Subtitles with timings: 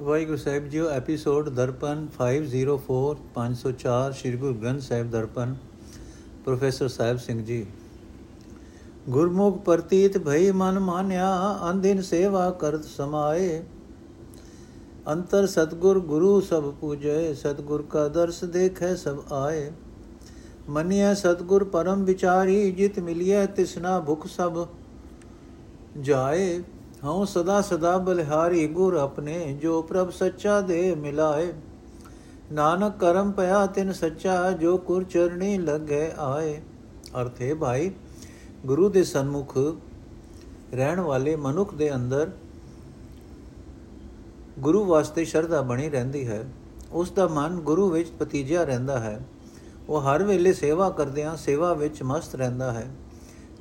[0.00, 5.54] ਵਾਹਿਗੁਰੂ ਸਾਹਿਬ ਜੀਓ, ਐਪੀਸੋਡ ਦਰਪਨ 504 504 ਸ੍ਰੀ ਗੁਰੂ ਗ੍ਰੰਥ ਸਾਹਿਬ ਦਰਪਨ,
[6.44, 7.66] ਪ੍ਰੋਫੈਸਰ ਸਾਹਿਬ ਸਿੰਘ ਜੀ।
[9.08, 13.62] ਗੁਰਮੁਖ ਪ੍ਰਤੀਤ ਭਈ ਮਨ ਮਾਨਿਆ, ਅੰਧਿਨ ਸੇਵਾ ਕਰਤ ਸਮਾਏ।
[15.08, 19.70] ਅੰਤਰ ਸਤਗੁਰ ਗੁਰੂ ਸਭ ਪੂਜੈ, ਸਤਗੁਰ ਕਾ ਦਰਸ ਦੇਖੈ ਸਭ ਆਏ।
[20.68, 24.66] ਮਨਿਆ ਸਤਗੁਰ ਪਰਮ ਵਿਚਾਰੀ, ਜਿਤ ਮਿਲਿਆ ਤਿਸਨਾ ਭੁਖ ਸਭ
[26.00, 26.62] ਜਾਏ।
[27.04, 31.52] ਹਉ ਸਦਾ ਸਦਾ ਬਲਿਹਾਰੀ ਗੁਰ ਆਪਣੇ, ਜੋ ਪ੍ਰਭ ਸੱਚਾ ਦੇ ਮਿਲਾਏ।
[32.52, 36.60] ਨਾਨਕ ਕਰਮ ਪਿਆ ਤਿਨ ਸੱਚਾ, ਜੋ ਕੁਰ ਚਰਣੀ ਲੱਗੇ ਆਏ।
[37.20, 37.90] ਅਰਥੇ ਭਾਈ,
[38.66, 39.58] ਗੁਰੂ ਦੇ ਸਨਮੁਖ
[40.74, 42.30] ਰਹਿਣ ਵਾਲੇ ਮਨੁੱਖ ਦੇ ਅੰਦਰ
[44.58, 46.44] ਗੁਰੂ ਵਾਸਤੇ ਸ਼ਰਧਾ ਬਣੀ ਰਹਿੰਦੀ ਹੈ।
[46.92, 49.20] ਉਸ ਦਾ ਮਨ ਗੁਰੂ ਵਿੱਚ ਪਤੀਜਿਆ ਰਹਿੰਦਾ ਹੈ।
[49.88, 52.86] ਉਹ ਹਰ ਵੇਲੇ ਸੇਵਾ ਕਰਦਿਆਂ ਸੇਵਾ ਵਿੱਚ ਮਸਤ ਰਹਿੰਦਾ ਹੈ।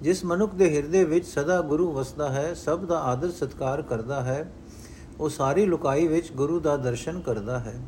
[0.01, 4.51] ਜਿਸ ਮਨੁੱਖ ਦੇ ਹਿਰਦੇ ਵਿੱਚ ਸਦਾ ਗੁਰੂ ਵਸਦਾ ਹੈ, ਸਭ ਦਾ ਆਦਰ ਸਤਕਾਰ ਕਰਦਾ ਹੈ,
[5.19, 7.79] ਉਹ ਸਾਰੀ ਲੁਕਾਈ ਵਿੱਚ ਗੁਰੂ ਦਾ ਦਰਸ਼ਨ ਕਰਦਾ ਹੈ।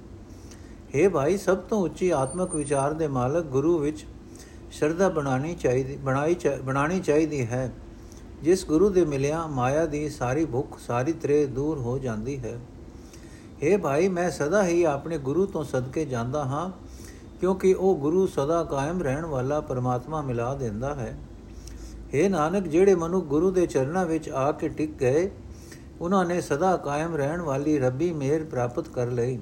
[0.96, 4.06] हे ਭਾਈ, ਸਭ ਤੋਂ ਉੱਚੀ ਆਤਮਿਕ ਵਿਚਾਰ ਦੇ ਮਾਲਕ ਗੁਰੂ ਵਿੱਚ
[4.72, 7.72] ਸ਼ਰਧਾ ਬਣਾਣੀ ਚਾਹੀਦੀ, ਬਣਾਈ ਬਣਾਣੀ ਚਾਹੀਦੀ ਹੈ।
[8.44, 12.60] ਜਿਸ ਗੁਰੂ ਦੇ ਮਿਲਿਆ ਮਾਇਆ ਦੀ ਸਾਰੀ ਭੁੱਖ, ਸਾਰੀ ਤ੍ਰੇ ਦੂਰ ਹੋ ਜਾਂਦੀ ਹੈ।
[13.64, 16.72] हे ਭਾਈ, ਮੈਂ ਸਦਾ ਹੀ ਆਪਣੇ ਗੁਰੂ ਤੋਂ ਸਦਕੇ ਜਾਂਦਾ ਹਾਂ,
[17.40, 21.18] ਕਿਉਂਕਿ ਉਹ ਗੁਰੂ ਸਦਾ ਕਾਇਮ ਰਹਿਣ ਵਾਲਾ ਪਰਮਾਤਮਾ ਮਿਲਾ ਦਿੰਦਾ ਹੈ।
[22.14, 25.30] हे ਨਾਨਕ, ਜਿਹੜੇ ਮਨੁ ਗੁਰੂ ਦੇ ਚਰਨਾਂ ਵਿੱਚ ਆ ਕੇ ਟਿਕ ਗਏ,
[26.02, 29.40] ਉਹਨਾਂ ਨੇ ਸਦਾ ਕਾਇਮ ਰਹਿਣ ਵਾਲੀ ਰੱਬੀ ਮਿਹਰ ਪ੍ਰਾਪਤ ਕਰ ਲਈ।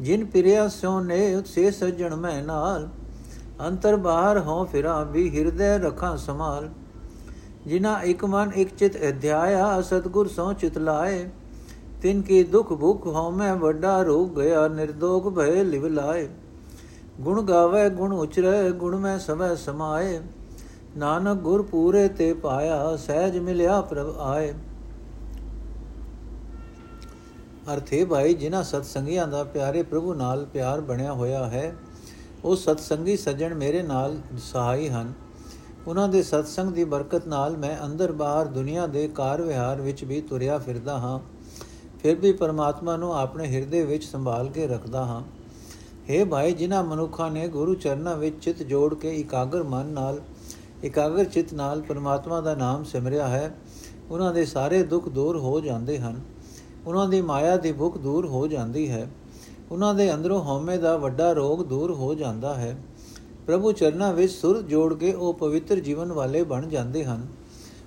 [0.00, 2.88] ਜਿਨ ਪਿਰਿਆ ਸੋ ਨੇ ਸੇ ਸਜਣ ਮੈਂ ਨਾਲ,
[3.60, 6.68] ਅੰਤਰ ਬਾਹਰ ਹੋ ਫਿਰਾਂ, ਵੀ ਹਿਰਦੇ ਰਖਾਂ ਸਮਾਲ
[7.66, 11.28] ਜਿਨਾ ਇੱਕ ਮਨ ਇੱਕ ਚਿਤ ਅਧਿਆਇਆ, ਸਤਗੁਰ ਸੋ ਚਿਤ ਲਾਏ,
[12.02, 16.28] ਤਿਨ ਕੀ ਦੁਖ ਭੁਖ ਹਉ ਮੈਂ ਵੱਡਾ ਰੋਗ ਗਿਆ, ਨਿਰਦੋਗ ਭਏ ਲਿਵ ਲਾਏ।
[17.20, 20.20] ਗੁਣ ਗਾਵੇ, ਗੁਣ ਉਚਰੇ, ਗੁਣ ਮੈਂ ਸਵੇ ਸਮਾਏ।
[20.96, 24.54] ਨਾਨਕ ਗੁਰ ਪੂਰੇ ਤੇ ਪਾਇਆ, ਸਹਿਜ ਮਿਲਿਆ ਪ੍ਰਭ ਆਏ।
[27.74, 31.76] ਅਰਥੇ ਭਾਈ, ਜਿਨ੍ਹਾਂ ਸਤਸੰਗੀਆਂ ਦਾ ਪਿਆਰੇ ਪ੍ਰਭੂ ਨਾਲ ਪਿਆਰ ਬਣਿਆ ਹੋਇਆ ਹੈ,
[32.44, 35.12] ਉਹ ਸਤਸੰਗੀ ਸੱਜਣ ਮੇਰੇ ਨਾਲ ਸਹਾਈ ਹਨ।
[35.86, 40.20] ਉਹਨਾਂ ਦੇ ਸਤਸੰਗ ਦੀ ਬਰਕਤ ਨਾਲ ਮੈਂ ਅੰਦਰ ਬਾਹਰ ਦੁਨੀਆ ਦੇ ਕਾਰ ਵਿਹਾਰ ਵਿੱਚ ਵੀ
[40.20, 41.20] ਤੁਰਿਆ ਫਿਰਦਾ ਹਾਂ।
[42.02, 45.22] ਫਿਰ ਵੀ ਪਰਮਾਤਮਾ ਨੂੰ ਆਪਣੇ ਹਿਰਦੇ ਵਿੱਚ ਸੰਭਾਲ ਕੇ ਰੱਖਦਾ ਹਾਂ।
[46.10, 50.20] हे ਭਾਈ, ਜਿਨ੍ਹਾਂ ਮਨੁੱਖਾਂ ਨੇ ਗੁਰੂ ਚਰਨਾਂ ਵਿੱਚ ਚਿਤ ਜੋੜ ਕੇ ਇਕਾਗਰ ਮਨ ਨਾਲ
[50.84, 53.54] ਇਕਾਗਰ ਚਿਤ ਨਾਲ ਪਰਮਾਤਮਾ ਦਾ ਨਾਮ ਸਿਮਰਿਆ ਹੈ।
[54.10, 56.20] ਉਹਨਾਂ ਦੇ ਸਾਰੇ ਦੁੱਖ ਦੂਰ ਹੋ ਜਾਂਦੇ ਹਨ।
[56.86, 59.10] ਉਹਨਾਂ ਦੀ ਮਾਇਆ ਦੀ ਭੁੱਖ ਦੂਰ ਹੋ ਜਾਂਦੀ ਹੈ।
[59.70, 62.76] ਉਹਨਾਂ ਦੇ ਅੰਦਰੋਂ ਹਉਮੈ ਦਾ ਵੱਡਾ ਰੋਗ ਦੂਰ ਹੋ ਜਾਂਦਾ ਹੈ।
[63.46, 67.26] ਪ੍ਰਭੂ ਚਰਨਾਂ ਵਿੱਚ ਸੁਰ ਜੋੜ ਕੇ ਉਹ ਪਵਿੱਤਰ ਜੀਵਨ ਵਾਲੇ ਬਣ ਜਾਂਦੇ ਹਨ।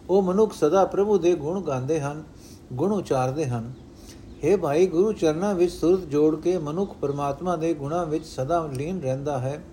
[0.10, 2.24] ਉਹ ਮਨੁੱਖ ਸਦਾ ਪ੍ਰਭੂ ਦੇ ਗੁਣ ਗਾਉਂਦੇ ਹਨ,
[2.74, 3.74] ਗੁਣ ਉਚਾਰਦੇ ਹਨ।
[4.44, 9.02] हे ਭਾਈ, ਗੁਰੂ ਚਰਨਾਂ ਵਿੱਚ ਸੁਰਤ ਜੋੜ ਕੇ ਮਨੁੱਖ ਪਰਮਾਤਮਾ ਦੇ ਗੁਣਾਂ ਵਿੱਚ ਸਦਾ ਲੀਨ
[9.02, 9.64] ਰਹਿੰਦਾ ਹੈ,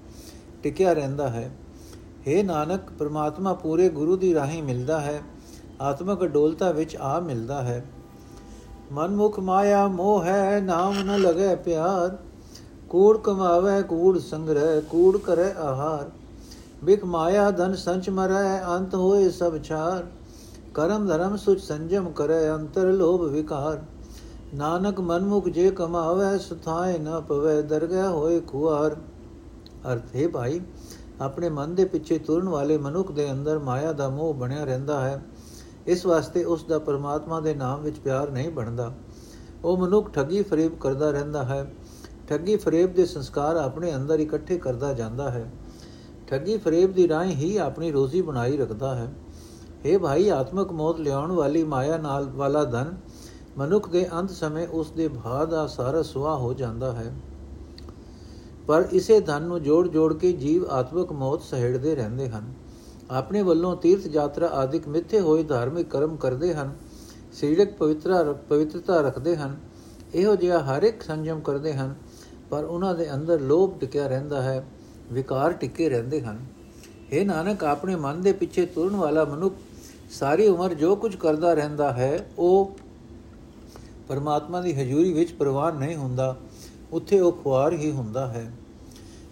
[0.63, 1.51] ਟਿਕਿਆ ਰਹਿੰਦਾ ਹੈ।
[2.29, 5.23] हे ਨਾਨਕ, ਪ੍ਰਮਾਤਮਾ ਪੂਰੇ ਗੁਰੂ ਦੀ ਰਾਹੀਂ ਮਿਲਦਾ ਹੈ,
[5.81, 7.85] ਆਤਮਕ ਡੋਲਤਾ ਵਿੱਚ ਆ ਮਿਲਦਾ ਹੈ।
[8.93, 12.17] ਮਨ ਮੁਖ ਮਾਇਆ ਮੋਹ ਹੈ, ਨਾਮ ਨ ਲਗੇ ਪਿਆਰ।
[12.89, 16.11] ਕੂੜ ਕਮਾਵੇ, ਕੂੜ ਸੰਗ੍ਰਹਿ, ਕੂੜ ਕਰੇ ਆਹਾਰ।
[16.85, 20.07] ਬਿਕ ਮਾਇਆ ਧਨ ਸੰਚ ਮਰੈ, ਅੰਤ ਹੋਏ ਸਭ ਛਾਰ।
[20.75, 23.83] ਕਰਮ ਧਰਮ ਸੁਚ ਸੰਜਮ ਕਰੇ, ਅੰਤਰ ਲੋਭ ਵਿਕਾਰ।
[24.55, 28.97] ਨਾਨਕ ਮਨਮੁਖ ਜੇ ਕਮਾਵੇ, ਸੁਥਾਏ ਨ ਪਵੇ, ਦਰਗਹਿ ਹੋਏ ਖੁਆਰ।
[29.93, 30.61] ਅਰਥ, ਹੈ ਭਾਈ
[31.25, 35.23] ਆਪਣੇ ਮਨ ਦੇ ਪਿੱਛੇ ਤੁਰਨ ਵਾਲੇ ਮਨੁੱਖ ਦੇ ਅੰਦਰ ਮਾਇਆ ਦਾ ਮੋਹ ਬਣਿਆ ਰਹਿੰਦਾ ਹੈ।
[35.87, 38.93] ਇਸ ਵਾਸਤੇ ਉਸ ਦਾ ਪਰਮਾਤਮਾ ਦੇ ਨਾਮ ਵਿੱਚ ਪਿਆਰ ਨਹੀਂ ਬਣਦਾ।
[39.65, 41.75] ਉਹ ਮਨੁੱਖ ਠੱਗੀ ਫਰੇਬ ਕਰਦਾ ਰਹਿੰਦਾ ਹੈ।
[42.29, 45.51] ਠੱਗੀ ਫਰੇਬ ਦੇ ਸੰਸਕਾਰ ਆਪਣੇ ਅੰਦਰ ਇਕੱਠੇ ਕਰਦਾ ਜਾਂਦਾ ਹੈ।
[46.27, 49.13] ਠੱਗੀ ਫਰੇਬ ਦੀ ਰਾਹੀਂ ਹੀ ਆਪਣੀ ਰੋਜ਼ੀ ਬਣਾਈ ਰੱਖਦਾ ਹੈ।
[49.85, 52.95] हे ਭਾਈ, ਆਤਮਿਕ ਮੌਤ ਲਿਆਉਣ ਵਾਲੀ ਮਾਇਆ ਨਾਲ ਵਾਲਾ ਧਨ
[53.59, 57.13] ਮਨੁੱਖ ਦੇ ਅੰਤ ਸਮੇਂ ਉਸ ਦੇ ਭਾਅ ਦਾ ਸਾਰਾ ਸੁਆਹ ਹੋ ਜਾਂਦਾ ਹੈ।
[58.67, 62.53] ਪਰ ਇਸੇ ਧਨ ਨੂੰ ਜੋੜ-ਜੋੜ ਕੇ ਜੀਵ ਆਤਮਿਕ ਮੌਤ ਸਹਿੜਦੇ ਰਹਿੰਦੇ ਹਨ।
[63.11, 66.75] ਆਪਣੇ ਵੱਲੋਂ ਤੀਰਥ ਯਾਤਰਾ ਆਦਿਕ ਮਿੱਥੇ ਹੋਏ ਧਾਰਮਿਕ ਕਰਮ ਕਰਦੇ ਹਨ।
[67.33, 69.57] ਸਰੀਰਕ ਪਵਿੱਤਰਾ, ਪਵਿੱਤਰਤਾ ਰੱਖਦੇ ਹਨ।
[70.15, 71.95] ਇਹੋ ਜਿਹਾ ਹਰ ਇੱਕ ਸੰਜਮ ਕਰਦੇ ਹਨ,
[72.51, 74.67] ਪਰ ਉਹਨਾਂ ਦੇ ਅੰਦਰ ਲੋਭ ਟਿਕਿਆ ਰਹਿੰਦਾ ਹੈ,
[75.13, 76.47] ਵਿਕਾਰ ਟਿਕੇ ਰਹਿੰਦੇ ਹਨ।
[77.13, 79.55] ਇਹ ਨਾਨਕ, ਆਪਣੇ ਮਨ ਦੇ ਪਿੱਛੇ ਤੁਰਨ ਵਾਲਾ ਮਨੁੱਖ,
[80.11, 82.73] ਸਾਰੀ ਉਮਰ ਜੋ ਕੁਝ ਕਰਦਾ ਰਹਿੰਦਾ ਹੈ, ਉਹ
[84.09, 86.37] ਪਰਮਾਤਮਾ ਦੀ ਹਜ਼ੂਰੀ ਵਿੱਚ ਪ੍ਰਵਾਨ ਨਹੀਂ ਹੁੰਦਾ।
[86.95, 88.51] ਉੱਥੇ ਉਹ ਖੁਆਰ ਹੀ ਹੁੰਦਾ ਹੈ।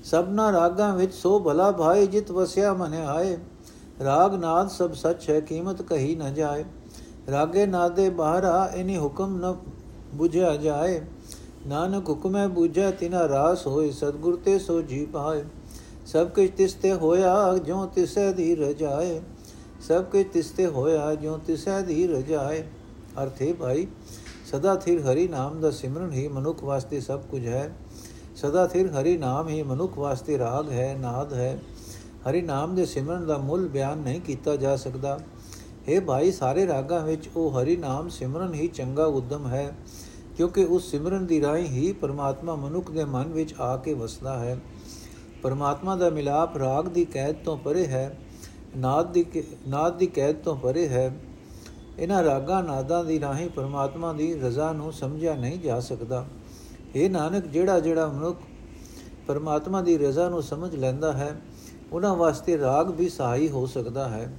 [0.05, 3.37] ਸਭਨਾ ਰਾਗਾਂ ਵਿੱਚ ਸੋ ਭਲਾ ਭਾਈ ਜਿਤ ਵਸਿਆ ਮਨ ਆਏ।
[4.05, 6.65] ਰਾਗ ਨਾਦ ਸਭ ਸੱਚ ਹੈ, ਕੀਮਤ ਕਹੀ ਨਾ ਜਾਏ।
[7.31, 9.55] ਰਾਗੇ ਨਾਦੇ ਬਾਹਰਾ ਇਨੀ ਹੁਕਮ ਨ
[10.19, 11.01] 부ਝਿਆ ਜਾਏ।
[11.67, 15.45] ਨਾਨਕ ਹੁਕਮੈ 부ਝੈ ਤਿਨਾ ਰਾਸ ਹੋਏ, ਸਤਗੁਰ ਤੇ ਸੋ ਜੀ ਪਾਏ
[16.07, 19.21] ਸਭ ਕੁਛ ਤਿਸਤੇ ਹੋਇਆ, ਜਿਉ ਤਿਸੈ ਦੀ ਰਜਾਏ।
[19.81, 22.63] ਸਭ ਕੁਛ ਤਿਸਤੇ ਹੋਇਆ, ਜਿਉ ਤਿਸੈ ਦੀ ਰਜਾਏ।
[23.23, 23.87] ਅਰਥੇ ਭਾਈ
[24.53, 27.71] ਸਦਾ ਥਿਰ ਹਰੀ ਨਾਮ ਦਾ ਸਿਮਰਨ ਹੀ ਮਨੁੱਖ ਵਾਸਤੇ ਸਭ ਕੁਝ ਹੈ।
[28.37, 31.59] ਸਦਾ ਥਿਰ ਹਰੀ ਨਾਮ ਹੀ ਮਨੁੱਖ ਵਾਸਤੇ ਰਾਗ ਹੈ, ਨਾਦ ਹੈ।
[32.29, 35.19] ਹਰੀ ਨਾਮ ਦੇ ਸਿਮਰਨ ਦਾ ਮੁੱਲ ਬਿਆਨ ਨਹੀਂ ਕੀਤਾ ਜਾ ਸਕਦਾ।
[35.89, 39.73] हे ਭਾਈ, ਸਾਰੇ ਰਾਗਾਂ ਵਿੱਚ ਉਹ ਹਰੀ ਨਾਮ ਸਿਮਰਨ ਹੀ ਚੰਗਾ ਉਦਮ ਹੈ,
[40.37, 44.57] ਕਿਉਂਕਿ ਉਸ ਸਿਮਰਨ ਦੀ ਰਾਹੀਂ ਹੀ ਪਰਮਾਤਮਾ ਮਨੁੱਖ ਦੇ ਮਨ ਵਿੱਚ ਆ ਕੇ ਵਸਦਾ ਹੈ।
[45.43, 48.19] ਪਰਮਾਤਮਾ ਦਾ ਮਿਲਾਪ ਰਾਗ ਦੀ ਕੈਦ ਤੋਂ ਪਰੇ ਹੈ,
[48.77, 49.25] ਨਾਦ ਦੀ
[49.69, 51.13] ਨਾਦ ਦੀ ਕੈਦ ਤੋਂ ਪਰੇ ਹੈ।
[51.99, 56.27] ਇਹਨਾਂ ਰਾਗਾਂ ਨਾਦਾਂ ਦੀ ਰਾਹੀਂ ਪਰਮਾਤਮਾ ਦੀ ਰਜ਼ਾ ਨੂੰ ਸਮਝਿਆ ਨਹੀਂ ਜਾ ਸਕਦਾ।
[56.95, 58.39] ਇਹ ਨਾਨਕ, ਜਿਹੜਾ ਜਿਹੜਾ ਮਨੁੱਖ
[59.27, 61.41] ਪਰਮਾਤਮਾ ਦੀ ਰਜ਼ਾ ਨੂੰ ਸਮਝ ਲੈਂਦਾ ਹੈ,
[61.93, 64.33] ਉਹਨਾਂ ਵਾਸਤੇ ਰਾਗ ਵੀ ਸਹਾਈ ਹੋ ਸਕਦਾ ਹੈ।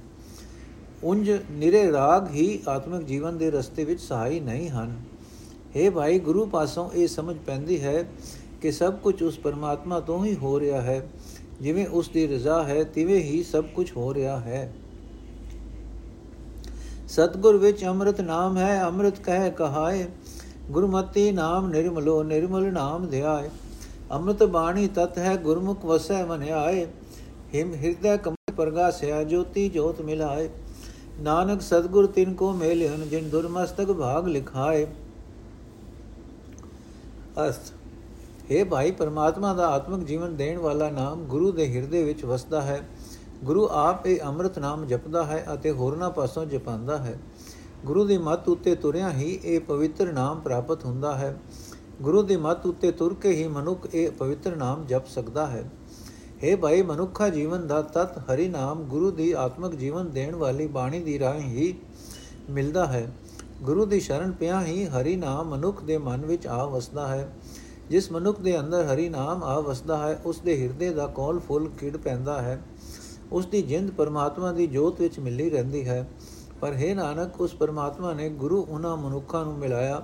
[1.04, 5.02] ਉੰਜ ਨਿਰੇ ਰਾਗ ਹੀ ਆਤਮਿਕ ਜੀਵਨ ਦੇ ਰਸਤੇ ਵਿੱਚ ਸਹਾਈ ਨਹੀਂ ਹਨ।
[5.76, 8.04] हे ਭਾਈ, ਗੁਰੂ ਪਾਸੋਂ ਇਹ ਸਮਝ ਪੈਂਦੀ ਹੈ
[8.62, 11.08] ਕਿ ਸਭ ਕੁਝ ਉਸ ਪਰਮਾਤਮਾ ਤੋਂ ਹੀ ਹੋ ਰਿਹਾ ਹੈ।
[11.60, 14.72] ਜਿਵੇਂ ਉਸ ਦੀ ਰਜ਼ਾ ਹੈ, ਤਿਵੇਂ ਹੀ ਸਭ ਕੁਝ ਹੋ ਰਿਹਾ ਹੈ।
[17.14, 20.06] ਸਤਗੁਰ ਵਿੱਚ ਅੰਮ੍ਰਿਤ ਨਾਮ ਹੈ, ਅੰਮ੍ਰਿਤ ਕਹਿ ਕਹਾਏ।
[20.70, 23.50] ਗੁਰਮਤੀ ਨਾਮ ਨਿਰਮਲੋ, ਨਿਰਮਲ ਨਾਮ ਧਿਆਏ।
[24.12, 26.86] ਅੰਮ੍ਰਿਤ ਬਾਣੀ ਤਤ ਹੈ, ਗੁਰਮੁਖ ਵਸੈ ਮਨ ਆਏ
[27.54, 30.48] ਹਿਮ ਹਿਰਦੈ ਕਮਲ ਪ੍ਰਗਾਸਿਆ ਜੋਤੀ ਜੋਤ ਮਿਲਾਏ।
[31.20, 34.86] ਨਾਨਕ ਸਤਗੁਰ ਤਿਨ ਕੋ ਮੇਲਿਨ, ਜਿਨ ਦੁਰਮਸਤਕ ਭਾਗ ਲਿਖਾਏ।
[37.48, 37.72] ਅਸਤ
[38.50, 42.80] हे ਭਾਈ, ਪਰਮਾਤਮਾ ਦਾ ਆਤਮਿਕ ਜੀਵਨ ਦੇਣ ਵਾਲਾ ਨਾਮ ਗੁਰੂ ਦੇ ਹਿਰਦੇ ਵਿੱਚ ਵਸਦਾ ਹੈ।
[43.42, 47.18] ਗੁਰੂ ਆਪ ਇਹ ਅੰਮ੍ਰਿਤ ਨਾਮ ਜਪਦਾ ਹੈ ਅਤੇ ਹੋਰਨਾਂ ਪਾਸੋਂ ਜਪਾਂਦਾ ਹੈ।
[47.86, 51.36] ਗੁਰੂ ਦੀ ਮੱਤ ਉੱਤੇ ਤੁਰਿਆ ਹੀ ਇਹ ਪਵਿੱਤਰ ਨਾਮ ਪ੍ਰਾਪਤ ਹੁੰਦਾ ਹੈ।
[52.02, 55.70] ਗੁਰੂ ਦੀ ਮੱਤ ਉੱਤੇ ਤੁਰ ਕੇ ਹੀ ਮਨੁੱਖ ਇਹ ਪਵਿੱਤਰ ਨਾਮ ਜਪ ਸਕਦਾ ਹੈ।
[56.44, 61.00] हे ਭਾਈ ਮਨੁੱਖਾ ਜੀਵਨ ਦਾ ਤਤ ਹਰੀ ਨਾਮ ਗੁਰੂ ਦੀ ਆਤਮਿਕ ਜੀਵਨ ਦੇਣ ਵਾਲੀ ਬਾਣੀ
[61.00, 61.74] ਦੀ ਰਾਹੀਂ ਹੀ
[62.50, 63.12] ਮਿਲਦਾ ਹੈ।
[63.62, 67.32] ਗੁਰੂ ਦੀ ਸ਼ਰਨ ਪਿਆ ਹੀ ਹਰੀ ਨਾਮ ਮਨੁੱਖ ਦੇ ਮਨ ਵਿੱਚ ਆ ਵਸਦਾ ਹੈ।
[67.90, 71.68] ਜਿਸ ਮਨੁੱਖ ਦੇ ਅੰਦਰ ਹਰੀ ਨਾਮ ਆ ਵਸਦਾ ਹੈ, ਉਸ ਦੇ ਹਿਰਦੇ ਦਾ ਕੋਲ ਫੁੱਲ
[71.68, 72.62] ਖਿੜ ਪੈਂਦਾ ਹੈ।
[73.34, 76.08] ਉਸ ਦੀ ਜਿੰਦ ਪਰਮਾਤਮਾ ਦੀ ਜੋਤ ਵਿੱਚ ਮਿਲੀ ਰਹਿੰਦੀ ਹੈ।
[76.60, 80.02] ਪਰ ਹੈ ਨਾਨਕ, ਉਸ ਪਰਮਾਤਮਾ ਨੇ ਗੁਰੂ ਉਹਨਾਂ ਮਨੁੱਖਾਂ ਨੂੰ ਮਿਲਾਇਆ,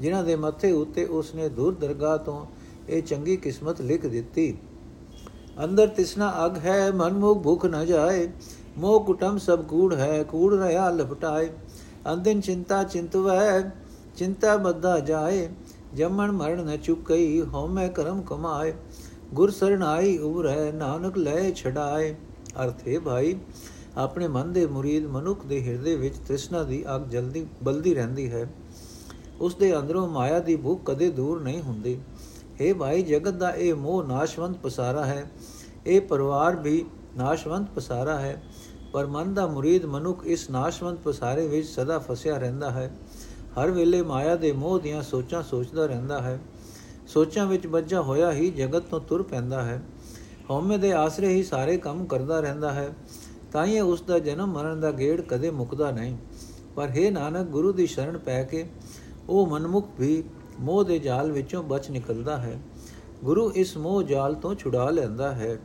[0.00, 2.46] ਜਿਨ੍ਹਾਂ ਦੇ ਮੱਥੇ ਉੱਤੇ ਉਸ ਨੇ ਦੂਰ ਦਰਗਾਹ ਤੋਂ
[2.88, 4.58] ਇਹ ਚੰਗੀ ਕਿਸਮਤ ਲਿਖ ਦਿੱਤੀ।
[5.64, 8.28] ਅੰਦਰ ਤਿਸਨਾ ਅਗ ਹੈ ਮਨ ਮੁਖ ਭੁਖ ਨ ਜਾਏ,
[8.78, 11.48] ਮੋਹ ਕੁਟਮ ਸਭ ਕੂੜ ਹੈ, ਕੂੜ ਰਹਾ ਲਪਟਾਏ।
[12.12, 13.60] ਅੰਦਿਨ ਚਿੰਤਾ ਚਿੰਤਵੈ,
[14.16, 15.48] ਚਿੰਤਾ ਬੱਧਾ ਜਾਏ।
[15.94, 18.74] ਜਮਨ ਮਰਨ ਨ ਚੁਕਈ, ਹਉਮੈ ਕਰਮ ਕਮਾਏ।
[19.34, 22.16] ਗੁਰ ਸਰਣਾਈ ਉਬਰੈ ਨਾਨਕ ਲੈ ਛਡਾਏ।
[22.64, 23.38] ਅਰਥੇ ਭਾਈ,
[23.96, 28.52] ਆਪਣੇ ਮਨ ਦੇ ਮੁਰੀਦ ਮਨੁੱਖ ਦੇ ਹਿਰਦੇ ਵਿੱਚ ਤ੍ਰਿਸ਼ਨਾ ਦੀ ਅਗ ਜਲਦੀ ਬਲਦੀ ਰਹਿੰਦੀ ਹੈ।
[29.40, 32.00] ਉਸ ਦੇ ਅੰਦਰੋਂ ਮਾਇਆ ਦੀ ਭੁੱਖ ਕਦੇ ਦੂਰ ਨਹੀਂ ਹੁੰਦੀ।
[32.54, 35.30] हे ਭਾਈ, ਜਗਤ ਦਾ ਇਹ ਮੋਹ ਨਾਸ਼ਵੰਤ ਪਸਾਰਾ ਹੈ।
[35.86, 36.84] ਇਹ ਪਰਿਵਾਰ ਵੀ
[37.16, 38.42] ਨਾਸ਼ਵੰਤ ਪਸਾਰਾ ਹੈ।
[38.92, 42.96] ਪਰ ਮਨ ਦਾ ਮੁਰੀਦ ਮਨੁੱਖ ਇਸ ਨਾਸ਼ਵੰਤ ਪਸਾਰੇ ਵਿੱਚ ਸਦਾ ਫਸਿਆ ਰਹਿੰਦਾ ਹੈ।
[43.62, 46.40] ਹਰ ਵੇਲੇ ਮਾਇਆ ਦੇ ਮੋਹ ਦੀਆਂ ਸੋਚਾਂ ਸੋਚਦਾ ਰਹਿੰਦਾ ਹੈ।
[47.06, 49.82] ਸੋਚਾਂ ਵਿੱਚ ਵੱਜਾ ਹੋਇਆ ਹੀ ਜਗਤ ਤੋਂ ਤੁਰ ਪੈਂਦਾ ਹੈ।
[50.50, 52.88] ਹਉਮੈ ਦੇ ਆਸਰੇ ਹੀ ਸਾਰੇ ਕੰਮ ਕਰਦਾ ਰਹਿੰਦਾ ਹੈ,
[53.52, 56.16] ਤਾਂ ਹੀ ਉਸ ਦਾ ਜਨਮ ਮਰਨ ਦਾ ਗੇੜ ਕਦੇ ਮੁੱਕਦਾ ਨਹੀਂ।
[56.76, 58.68] ਪਰ हे ਨਾਨਕ, ਗੁਰੂ ਦੀ ਸ਼ਰਨ ਪੈ ਕੇ
[59.28, 60.22] ਉਹ ਮਨਮੁਖ ਵੀ
[60.60, 62.58] ਮੋਹ ਦੇ ਜਾਲ ਵਿੱਚੋਂ ਬਚ ਨਿਕਲਦਾ ਹੈ।
[63.24, 65.58] ਗੁਰੂ ਇਸ ਮੋਹ ਜਾਲ ਤੋਂ ਛੁਡਾ ਲੈਂਦਾ ਹੈ।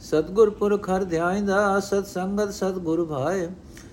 [0.00, 3.48] ਸਤਗੁਰ ਪੁਰਖ ਹਰ ਧਿਆਇਂਦਾ ਸਤ ਸੰਗਤ ਸਤਗੁਰ ਭਾਏ।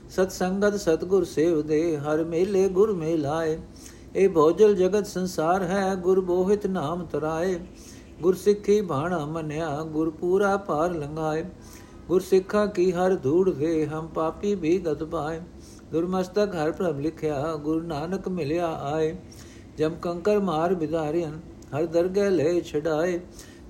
[0.09, 3.57] ਸਤ ਸੰਗਤ ਸਤਗੁਰ ਸੇਵ ਦੇ, ਹਰ ਮੇਲੇ ਗੁਰ ਮੇਲਾਏ।
[4.15, 7.59] ਇਹ ਭੋਜਲ ਜਗਤ ਸੰਸਾਰ ਹੈ, ਗੁਰ ਬੋਹਿਤ ਨਾਮ ਤਰਾਏ।
[8.21, 11.43] ਗੁਰ ਸਿੱਖੀ ਬਾਣਾ ਮੰਨਿਆ ਗੁਰ ਪੂਰਾ ਪਾਰ ਲੰਘਾਏ।
[12.07, 15.41] ਗੁਰ ਸਿੱਖਾ ਕੀ ਹਰ ਧੂੜ ਦੇ ਹਮ ਪਾਪੀ ਵੀ ਗਤ ਪਾਏ।
[15.91, 19.15] ਦੁਰਮਸਤਕ ਹਰ ਪ੍ਰਭ ਲਿਖਿਆ, ਗੁਰ ਨਾਨਕ ਮਿਲਿਆ ਆਏ।
[19.77, 21.39] ਜਮ ਕੰਕਰ ਮਾਰ ਬਿਦਾਰਿයਨ
[21.75, 23.19] ਹਰ ਦਰਗਹਿ ਲੈ ਛਡਾਏ।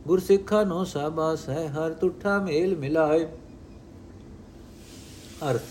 [0.07, 3.25] ਗੁਰ ਸਿੱਖਾ ਨੋ ਸਾਬਾਸ ਹੈ ਹਰ ਤੁਠਾ ਮੇਲ ਮਿਲਾਏ।
[5.51, 5.61] ਅਰਥ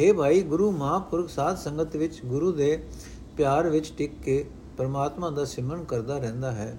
[0.00, 2.86] हे ਭਾਈ, ਗੁਰੂ ਮਹਾਂਪੁਰਖ ਸਾਧ ਸੰਗਤ ਵਿੱਚ ਗੁਰੂ ਦੇ
[3.36, 4.44] ਪਿਆਰ ਵਿੱਚ ਟਿਕ ਕੇ
[4.76, 6.78] ਪਰਮਾਤਮਾ ਦਾ ਸਿਮਰਨ ਕਰਦਾ ਰਹਿੰਦਾ ਹੈ।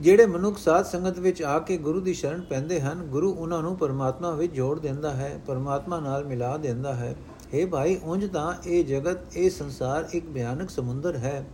[0.00, 3.76] ਜਿਹੜੇ ਮਨੁੱਖ ਸਾਧ ਸੰਗਤ ਵਿੱਚ ਆ ਕੇ ਗੁਰੂ ਦੀ ਸ਼ਰਨ ਪੈਂਦੇ ਹਨ, ਗੁਰੂ ਉਹਨਾਂ ਨੂੰ
[3.76, 7.16] ਪਰਮਾਤਮਾ ਵਿੱਚ ਜੋੜ ਦਿੰਦਾ ਹੈ, ਪਰਮਾਤਮਾ ਨਾਲ ਮਿਲਾ ਦਿੰਦਾ ਹੈ।
[7.54, 11.46] हे ਭਾਈ, ਉਂਝ ਤਾਂ ਇਹ ਜਗਤ, ਇਹ ਸੰਸਾਰ ਇੱਕ ਭਿਆਨਕ ਸਮੁੰਦਰ ਹੈ।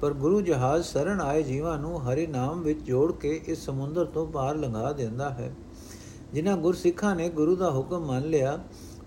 [0.00, 4.26] ਪਰ ਗੁਰੂ ਜਹਾਜ਼ ਸ਼ਰਨ ਆਏ ਜੀਵਾਂ ਨੂੰ ਹਰੀ ਨਾਮ ਵਿੱਚ ਜੋੜ ਕੇ ਇਸ ਸਮੁੰਦਰ ਤੋਂ
[4.26, 5.52] ਪਾਰ ਲੰਘਾ ਦਿੰਦਾ ਹੈ।
[6.32, 8.58] ਜਿਨ੍ਹਾਂ ਗੁਰਸਿੱਖਾਂ ਨੇ ਗੁਰੂ ਦਾ ਹੁਕਮ ਮੰਨ ਲਿਆ,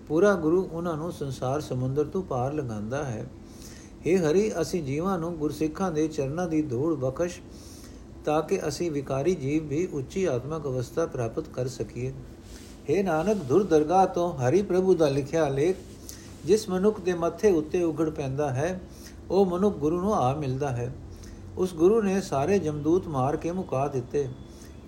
[0.08, 3.26] ਪੂਰਾ ਗੁਰੂ ਉਹਨਾਂ ਨੂੰ ਸੰਸਾਰ ਸਮੁੰਦਰ ਤੋਂ ਪਾਰ ਲੰਘਾਉਂਦਾ ਹੈ।
[4.06, 7.40] हे ਹਰੀ, ਅਸੀਂ ਜੀਵਾਂ ਨੂੰ ਗੁਰਸਿੱਖਾਂ ਦੇ ਚਰਨਾਂ ਦੀ ਧੂੜ ਬਖਸ਼
[8.26, 12.12] ਤਾਂ ਕਿ ਅਸੀਂ ਵਿਕਾਰੀ ਜੀਵ ਵੀ ਉੱਚੀ ਆਤਮਿਕ ਅਵਸਥਾ ਪ੍ਰਾਪਤ ਕਰ ਸਕੀਏ।
[12.90, 15.76] हे ਨਾਨਕ ਦੁਰ ਦਰਗਾਹ ਤੋਂ ਹਰੀ ਪ੍ਰਭੂ ਦਾ ਲਿਖਿਆ ਲੇਖ,
[16.44, 18.80] ਜਿਸ ਮਨੁੱਖ ਦੇ ਮੱਥੇ ਉੱਤੇ ਉਗੜ ਪੈਂਦਾ ਹੈ,
[19.30, 20.92] ਉਹ ਮਨੁੱਖ ਗੁਰੂ ਨੂੰ ਆ ਮਿਲਦਾ ਹੈ।
[21.58, 24.28] ਉਸ ਗੁਰੂ ਨੇ ਸਾਰੇ ਜਮਦੂਤ ਮਾਰ ਕੇ ਮੁਕਾ ਦਿੱਤੇ।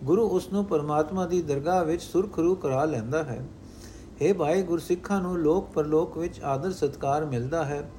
[0.05, 3.43] ਗੁਰੂ ਉਸ ਨੂੰ ਪਰਮਾਤਮਾ ਦੀ ਦਰਗਾਹ ਵਿੱਚ ਸੁਰਖਰੂ ਕਰਾ ਲੈਂਦਾ ਹੈ।
[4.23, 7.91] हे ਭਾਈ ਗੁਰਸਿੱਖਾਂ ਨੂੰ ਲੋਕ ਪਰਲੋਕ ਵਿੱਚ ਆਦਰ ਸਤਕਾਰ ਮਿਲਦਾ ਹੈ।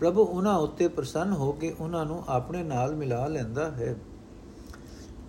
[0.00, 3.96] ਪ੍ਰਭੂ ਉਹਨਾਂ ਉੱਤੇ ਪ੍ਰਸੰਨ ਹੋ ਕੇ ਉਹਨਾਂ ਨੂੰ ਆਪਣੇ ਨਾਲ ਮਿਲਾ ਲੈਂਦਾ ਹੈ।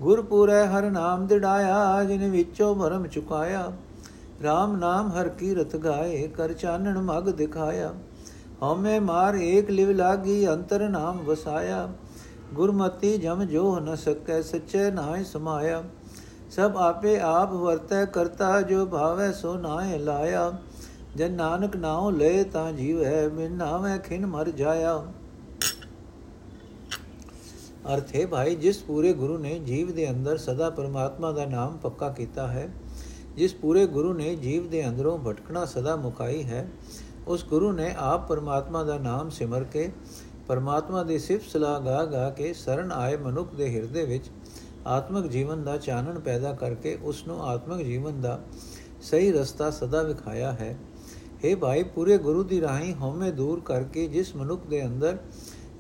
[0.02, 3.72] ਗੁਰਪੂਰੈ ਹਰ ਨਾਮ ਦਿੜਾਇਆ, ਜਿਨ ਵਿੱਚੋਂ ਭਰਮ ਚੁਕਾਇਆ।
[4.42, 7.94] RAM ਨਾਮ ਹਰ ਕੀਰਤ ਗਾਏ, ਕਰ ਚਾਨਣ ਮਗ ਦਿਖਾਇਆ।
[8.62, 11.90] ਹਉਮੈ ਮਾਰ ਏਕ ਲਿਵ ਲਾਗੀ, ਅੰਤਰ ਨਾਮ ਵਸਾਇਆ।
[12.54, 15.84] ਗੁਰਮਤੀ ਜਮ ਜੋ ਨ ਸਕੈ, ਸਚੈ ਨਾਇ ਸਮਾਇਆ।
[16.52, 20.54] ਸਭ ਆਪੇ ਆਪ ਵਰਤੈ ਕਰਤਾ, ਜੋ ਭਾਵੈ ਸੋ ਨਾਏ ਲਾਇਆ।
[21.16, 25.04] ਜਨ ਨਾਨਕ ਨਾਉ ਲੈ ਤਾਂ ਜੀਵੈ, ਬਿਨ ਨਾਵੇਂ ਖਿਨ ਮਰ ਜਾਇਆ।
[27.94, 32.10] ਅਰਥ ਹੈ ਭਾਈ, ਜਿਸ ਪੂਰੇ ਗੁਰੂ ਨੇ ਜੀਵ ਦੇ ਅੰਦਰ ਸਦਾ ਪਰਮਾਤਮਾ ਦਾ ਨਾਮ ਪੱਕਾ
[32.10, 32.70] ਕੀਤਾ ਹੈ,
[33.36, 36.68] ਜਿਸ ਪੂਰੇ ਗੁਰੂ ਨੇ ਜੀਵ ਦੇ ਅੰਦਰੋਂ ਭਟਕਣਾ ਸਦਾ ਮੁਕਾਈ ਹੈ,
[37.28, 39.90] ਉਸ ਗੁਰੂ ਨੇ ਆਪ ਪਰਮਾਤਮਾ ਦਾ ਨਾਮ ਸਿਮਰ ਕੇ,
[40.48, 44.30] ਪਰਮਾਤਮਾ ਦੀ ਸਿਫਤ ਸਲਾਹ ਗਾ ਗਾ ਕੇ ਸਰਨ ਆਏ ਮਨੁੱਖ ਦੇ ਹਿਰਦੇ ਵਿੱਚ
[44.86, 48.40] ਆਤਮਿਕ ਜੀਵਨ ਦਾ ਚਾਨਣ ਪੈਦਾ ਕਰਕੇ ਉਸ ਨੂੰ ਆਤਮਿਕ ਜੀਵਨ ਦਾ
[49.02, 50.78] ਸਹੀ ਰਸਤਾ ਸਦਾ ਵਿਖਾਇਆ ਹੈ।
[51.46, 55.18] हे ਭਾਈ, ਪੂਰੇ ਗੁਰੂ ਦੀ ਰਾਹੀਂ ਹਉਮੈ ਦੂਰ ਕਰਕੇ ਜਿਸ ਮਨੁੱਖ ਦੇ ਅੰਦਰ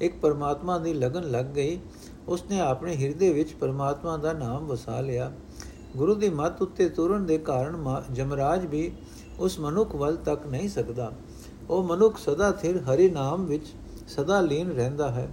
[0.01, 1.79] ਇੱਕ ਪਰਮਾਤਮਾ ਦੀ ਲਗਨ ਲੱਗ ਗਈ
[2.27, 5.31] ਉਸਨੇ ਆਪਣੇ ਹਿਰਦੇ ਵਿੱਚ ਪਰਮਾਤਮਾ ਦਾ ਨਾਮ ਵਸਾ ਲਿਆ।
[5.97, 8.91] ਗੁਰੂ ਦੀ ਮੱਤ ਉੱਤੇ ਤੁਰਨ ਦੇ ਕਾਰਨ ਜਮਰਾਜ ਵੀ
[9.39, 11.11] ਉਸ ਮਨੁੱਖ ਵੱਲ ਤੱਕ ਨਹੀਂ ਸਕਦਾ।
[11.69, 13.73] ਉਹ ਮਨੁੱਖ ਸਦਾ ਥਿਰ ਹਰੀ ਨਾਮ ਵਿੱਚ
[14.07, 15.29] ਸਦਾ ਲੀਨ ਰਹਿੰਦਾ ਹੈ।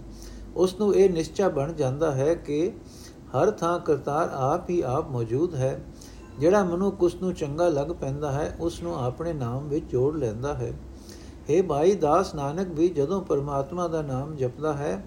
[0.56, 2.72] ਉਸ ਨੂੰ ਇਹ ਨਿਸ਼ਚੈ ਬਣ ਜਾਂਦਾ ਹੈ ਕਿ
[3.34, 5.84] ਹਰ ਥਾਂ ਕਰਤਾਰ ਆਪ ਹੀ ਆਪ ਮੌਜੂਦ ਹੈ।
[6.38, 10.54] ਜਿਹੜਾ ਮਨੁੱਖ ਉਸ ਨੂੰ ਚੰਗਾ ਲੱਗ ਪੈਂਦਾ ਹੈ ਉਸ ਨੂੰ ਆਪਣੇ ਨਾਮ ਵਿੱਚ ਜੋੜ ਲੈਂਦਾ
[10.54, 10.72] ਹੈ।
[11.50, 15.04] हे ਭਾਈ ਦਾਸ ਨਾਨਕ ਵੀ ਜਦੋਂ ਪਰਮਾਤਮਾ ਦਾ ਨਾਮ ਜਪਦਾ ਹੈ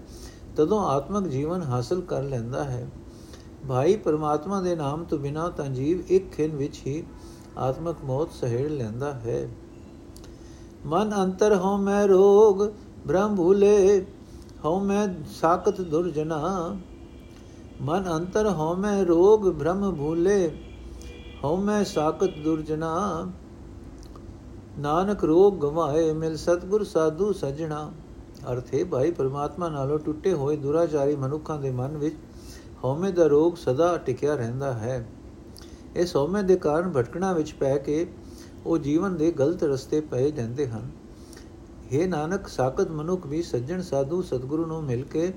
[0.58, 2.90] ਤਦੋਂ ਆਤਮਿਕ ਜੀਵਨ ਹਾਸਲ ਕਰ ਲੈਂਦਾ ਹੈ।
[3.68, 7.04] ਭਾਈ ਪਰਮਾਤਮਾ ਦੇ ਨਾਮ ਤੋਂ ਬਿਨਾ ਤਾਂ ਜੀਵ ਇੱਕ ਖਿੰ ਵਿੱਚ ਹੀ
[7.58, 9.48] ਆਤਮਿਕ ਮੌਤ ਸਹਿੜ ਲੈਂਦਾ ਹੈ।
[10.86, 12.62] ਮਨ ਅੰਤਰ ਹੋ ਮੈਂ ਰੋਗ,
[13.06, 14.06] ਬ੍ਰਹਮ ਭੂਲੇ,
[14.64, 15.08] ਹਉ ਮੈਂ
[15.40, 16.76] ਸਾਖਤ ਦੁਰਜਨਾ।
[17.82, 20.50] ਮਨ ਅੰਤਰ ਹੋ ਮੈਂ ਰੋਗ, ਬ੍ਰਹਮ ਭੂਲੇ,
[21.44, 23.26] ਹਉ ਮੈਂ ਸਾਖਤ ਦੁਰਜਨਾ।
[24.78, 27.90] ਨਾਨਕ ਰੋਗ ਗਵਾਏ, ਮਿਲ ਸਤਗੁਰ ਸਾਧੂ ਸਜਣਾ।
[28.52, 32.16] ਅਰਥੇ ਭਾਈ, ਪਰਮਾਤਮਾ ਨਾਲੋਂ ਟੁੱਟੇ ਹੋਏ ਦੁਰਾਚਾਰੀ ਮਨੁੱਖਾਂ ਦੇ ਮਨ ਵਿੱਚ
[32.84, 35.08] ਹਉਮੈ ਦਾ ਰੋਗ ਸਦਾ ਟਿਕਿਆ ਰਹਿੰਦਾ ਹੈ।
[35.96, 38.06] ਇਸ ਹਉਮੈ ਦੇ ਕਾਰਨ ਭਟਕਣਾ ਵਿੱਚ ਪੈ ਕੇ
[38.66, 40.90] ਉਹ ਜੀਵਨ ਦੇ ਗਲਤ ਰਸਤੇ ਪਏ ਜਾਂਦੇ ਹਨ।
[41.92, 45.32] हे ਨਾਨਕ, ਸਾਖਤ ਮਨੁੱਖ ਵੀ ਸੱਜਣ ਸਾਧੂ ਸਤਗੁਰੂ ਨੂੰ ਮਿਲ ਕੇ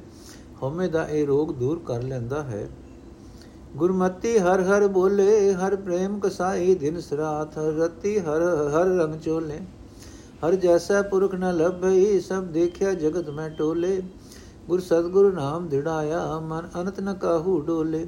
[0.63, 2.69] ਹਉਮੈ ਦਾ ਇਹ ਰੋਗ ਦੂਰ ਕਰ ਲੈਂਦਾ ਹੈ।
[3.75, 9.59] ਗੁਰਮਤੀ ਹਰ ਹਰ ਬੋਲੇ, ਹਰ ਪ੍ਰੇਮ ਕਸਾਈ ਦਿਨ ਸਰਾਤ, ਰਤੀ ਹਰ ਹਰ ਰੰਗ ਚੋਲੇ।
[10.45, 14.01] ਹਰ ਜੈਸਾ ਪੁਰਖ ਨ ਲਭਈ ਸਭ ਦੇਖਿਆ ਜਗਤ ਮੈਂ ਟੋਲੇ।
[14.67, 18.07] ਗੁਰ ਸਤਗੁਰ ਨਾਮ ਦਿੜਾਇਆ, ਮਨ ਅਨੰਤ ਨ ਕਾਹੂ ਡੋਲੇ।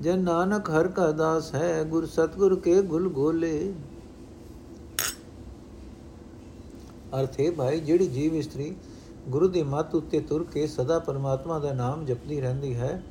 [0.00, 3.72] ਜਨ ਨਾਨਕ ਹਰ ਕਾ ਦਾਸ ਹੈ, ਗੁਰ ਸਤਗੁਰ ਕੇ ਗੁਲ ਗੋਲੇ।
[7.20, 8.74] ਅਰਥੇ ਭਾਈ, ਜਿਹੜੀ ਜੀਵ ਇਸਤਰੀ
[9.28, 13.02] ਗੁਰੂ ਦੀ ਮੱਤ ਉੱਤੇ ਤੁਰ ਕੇ ਸਦਾ ਪਰਮਾਤਮਾ ਦਾ ਨਾਮ ਜਪਦੀ ਰਹਿੰਦੀ ਹੈ,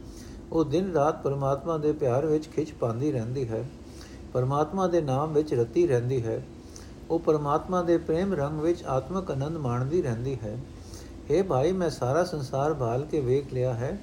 [0.51, 3.65] ਉਹ ਦਿਨ ਰਾਤ ਪਰਮਾਤਮਾ ਦੇ ਪਿਆਰ ਵਿੱਚ ਖਿੱਚ ਪਾਉਂਦੀ ਰਹਿੰਦੀ ਹੈ।
[4.33, 6.43] ਪਰਮਾਤਮਾ ਦੇ ਨਾਮ ਵਿੱਚ ਰਤੀ ਰਹਿੰਦੀ ਹੈ।
[7.09, 10.59] ਉਹ ਪਰਮਾਤਮਾ ਦੇ ਪ੍ਰੇਮ ਰੰਗ ਵਿੱਚ ਆਤਮਕ ਆਨੰਦ ਮਾਣਦੀ ਰਹਿੰਦੀ ਹੈ।
[11.31, 13.99] हे ਭਾਈ, ਮੈਂ ਸਾਰਾ ਸੰਸਾਰ ਭਾਲ ਕੇ ਵੇਖ ਲਿਆ ਹੈ।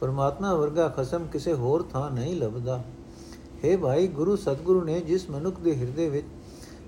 [0.00, 2.84] ਪਰਮਾਤਮਾ ਵਰਗਾ ਖਸਮ ਕਿਸੇ ਹੋਰ ਥਾਂ ਨਹੀਂ ਲੱਭਦਾ।
[3.64, 6.26] हे ਭਾਈ, ਗੁਰੂ ਸਤਗੁਰੂ ਨੇ ਜਿਸ ਮਨੁੱਖ ਦੇ ਹਿਰਦੇ ਵਿੱਚ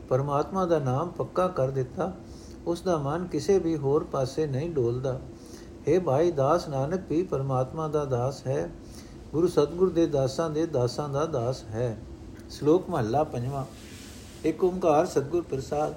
[0.09, 2.17] ਪਰਮਾਤਮਾ ਦਾ ਨਾਮ ਪੱਕਾ ਕਰ ਦਿੱਤਾ,
[2.67, 5.21] ਉਸ ਦਾ ਮਨ ਕਿਸੇ ਵੀ ਹੋਰ ਪਾਸੇ ਨਹੀਂ ਡੋਲਦਾ।
[5.89, 8.71] हे ਭਾਈ, ਦਾਸ ਨਾਨਕ ਵੀ ਪਰਮਾਤਮਾ ਦਾ ਦਾਸ ਹੈ।
[9.33, 11.99] ਗੁਰੂ ਸਤਗੁਰ ਦੇ ਦਾਸਾਂ ਦੇ ਦਾਸਾਂ ਦਾ ਦਾਸ ਹੈ।
[12.51, 13.67] ਸ਼ਲੋਕ ਮਹਲਾ 5
[14.47, 15.95] ਏਕ ਓੰਕਾਰ ਸਤਗੁਰ ਪ੍ਰਸਾਦ।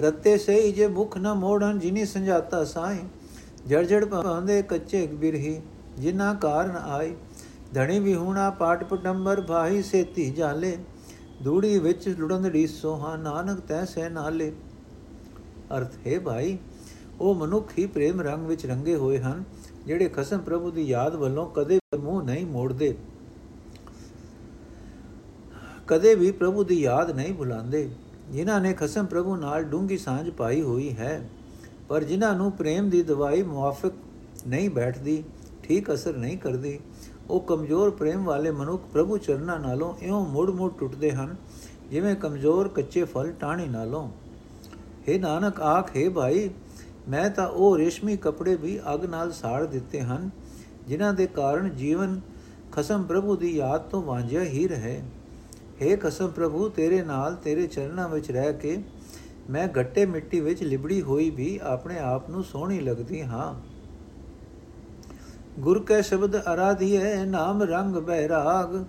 [0.00, 2.98] ਰਤੇ ਸਹੀ ਜੇ ਮੁਖ ਨ ਮੋੜਨ, ਜਿਨੀ ਸੰਜਾਤਾ ਸਾਈ।
[3.66, 5.60] ਜੜ ਜੜ ਭਾਂਦੇ ਕੱਚੇ ਬਿਰਹੀ
[5.98, 7.14] ਜਿਨਾ ਕਾਰਨ ਆਈ।
[7.74, 10.78] ਧਣੀ ਵਿਹੂਣਾ ਪਾਟ ਪਟੰਬਰ, ਭਾਈ ਸੇਤੀ ਜਾਲੇ।
[11.42, 14.52] ਦੂੜੀ ਵਿੱਚ ਲੁੜੰਦੜੀ ਸੋਹਾ, ਨਾਨਕ ਤੈ ਸੈ ਨਾਲੇ।
[15.78, 16.58] ਅਰਥ, ਹੈ ਭਾਈ,
[17.20, 19.44] ਉਹ ਮਨੁੱਖ ਹੀ ਪ੍ਰੇਮ ਰੰਗ ਵਿੱਚ ਰੰਗੇ ਹੋਏ ਹਨ,
[19.86, 22.96] ਜਿਹੜੇ ਖਸਮ ਪ੍ਰਭੂ ਦੀ ਯਾਦ ਵੱਲੋਂ ਕਦੇ ਮੂੰਹ ਨਹੀਂ ਮੋੜਦੇ।
[25.86, 27.90] ਕਦੇ ਵੀ ਪ੍ਰਭੂ ਦੀ ਯਾਦ ਨਹੀਂ ਭੁਲਾਉਂਦੇ।
[28.30, 31.30] ਜਿਨ੍ਹਾਂ ਨੇ ਖਸਮ ਪ੍ਰਭੂ ਨਾਲ ਡੂੰਗੀ ਸਾਂਝ ਪਾਈ ਹੋਈ ਹੈ।
[31.88, 33.92] ਪਰ ਜਿਨ੍ਹਾਂ ਨੂੰ ਪ੍ਰੇਮ ਦੀ ਦਵਾਈ ਮੁਆਫਕ
[34.46, 35.24] ਨਹੀਂ ਬੈਠਦੀ,
[35.62, 36.80] ਠੀਕ ਅਸਰ ਨਹੀਂ ਕਰਦੀ,
[37.30, 41.36] ਉਹ ਕਮਜ਼ੋਰ ਪ੍ਰੇਮ ਵਾਲੇ ਮਨੁੱਖ ਪ੍ਰਭੂ ਚਰਨਾਂ ਨਾਲੋਂ ਇਉਂ ਮੁੜ-ਮੁੜ ਟੁੱਟਦੇ ਹਨ,
[41.90, 44.10] ਜਿਵੇਂ ਕਮਜ਼ੋਰ ਕੱਚੇ ਫਲ ਟਾਣੀ ਨਾਲੋਂ।
[45.08, 46.50] हे ਨਾਨਕ, ਆਖੇ ਭਾਈ,
[47.08, 50.30] ਮੈਂ ਤਾਂ ਉਹ ਰੇਸ਼ਮੀ ਕੱਪੜੇ ਵੀ ਅਗ ਨਾਲ ਸਾੜ ਦਿੱਤੇ ਹਨ,
[50.88, 52.20] ਜਿਨ੍ਹਾਂ ਦੇ ਕਾਰਨ ਜੀਵਨ
[52.72, 55.02] ਖਸਮ ਪ੍ਰਭੂ ਦੀ ਯਾਦ ਤੋਂ ਵਾਂਝਿਆ ਹੀ ਰਹੇ।
[55.82, 58.82] हे ਖਸਮ ਪ੍ਰਭੂ, ਤੇਰੇ ਨਾਲ ਤੇਰੇ ਚਰਨਾਂ ਵਿੱਚ ਰਹਿ ਕੇ
[59.50, 63.54] ਮੈਂ ਗੱਟੇ ਮਿੱਟੀ ਵਿੱਚ ਲਿਬੜੀ ਹੋਈ ਵੀ ਆਪਣੇ ਆਪ ਨੂੰ ਸੋਹਣੀ ਲੱਗਦੀ ਹਾਂ।
[65.60, 68.84] ਗੁਰ ਕੈ ਸ਼ਬਦ ਅਰਾਧਿਏ ਨਾਮ ਰੰਗ ਬੈਰਾਗ,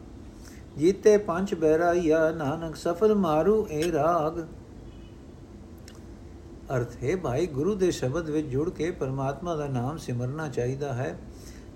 [0.78, 4.40] ਜੀਤੇ ਪੰਜ ਬੈਰਾਈਆ, ਨਾਨਕ ਸਫਲ ਮਾਰੂ ਏ ਰਾਗ।
[6.76, 11.18] ਅਰਥ, ਹੈ ਭਾਈ, ਗੁਰੂ ਦੇ ਸ਼ਬਦ ਵਿੱਚ ਜੁੜ ਕੇ ਪਰਮਾਤਮਾ ਦਾ ਨਾਮ ਸਿਮਰਨਾ ਚਾਹੀਦਾ ਹੈ।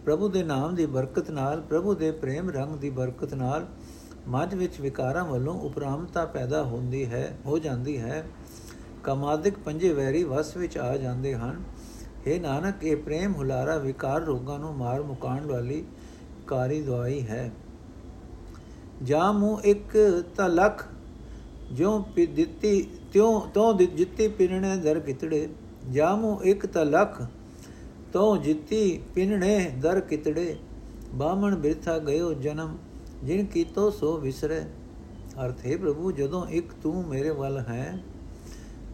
[0.05, 3.67] ਪ੍ਰਭੂ ਦੇ ਨਾਮ ਦੀ ਬਰਕਤ ਨਾਲ, ਪ੍ਰਭੂ ਦੇ ਪ੍ਰੇਮ ਰੰਗ ਦੀ ਬਰਕਤ ਨਾਲ
[4.27, 8.25] ਮਨ ਵਿੱਚ ਵਿਕਾਰਾਂ ਵੱਲੋਂ ਉਪਰਾਮਤਾ ਪੈਦਾ ਹੁੰਦੀ ਹੈ, ਹੋ ਜਾਂਦੀ ਹੈ।
[9.03, 11.63] ਕਮਾਦਿਕ ਪੰਜੇ ਵੈਰੀ ਵਸ ਵਿੱਚ ਆ ਜਾਂਦੇ ਹਨ।
[12.27, 15.85] हे ਨਾਨਕ, ਇਹ ਪ੍ਰੇਮ ਹੁਲਾਰਾ ਵਿਕਾਰ ਰੋਗਾਂ ਨੂੰ ਮਾਰ ਮੁਕਾਣ ਵਾਲੀ
[16.47, 17.51] ਕਾਰੀ ਦਵਾਈ ਹੈ।
[19.03, 20.85] ਜਾਮੂ ਇੱਕ ਤਲਖ,
[21.71, 25.49] ਜਿਉ ਪੀ ਦਿੱਤੀ, ਤਿਉ ਤੋਂ ਜਿੱਤੀ ਪਿਰਣੇ ਦਰ ਕਿਤੜੇ।
[25.91, 27.21] ਜਾਮੂ ਇੱਕ ਤਲਖ
[28.13, 30.55] ਤੋਂ ਜਿੱਤੀ ਪਿਨਣੇ ਦਰ ਕਿਤੜੇ।
[31.13, 32.77] ਬਾਮਣ ਬਿਰਥਾ ਗਇਓ ਜਨਮ
[33.23, 34.61] ਜਿਨ ਕੀਤੋ ਸੋ ਵਿਸਰੇ।
[35.45, 38.03] ਅਰਥ, ਹੈ ਪ੍ਰਭੂ, ਜਦੋਂ ਇੱਕ ਤੂੰ ਮੇਰੇ ਵੱਲ ਹੈ,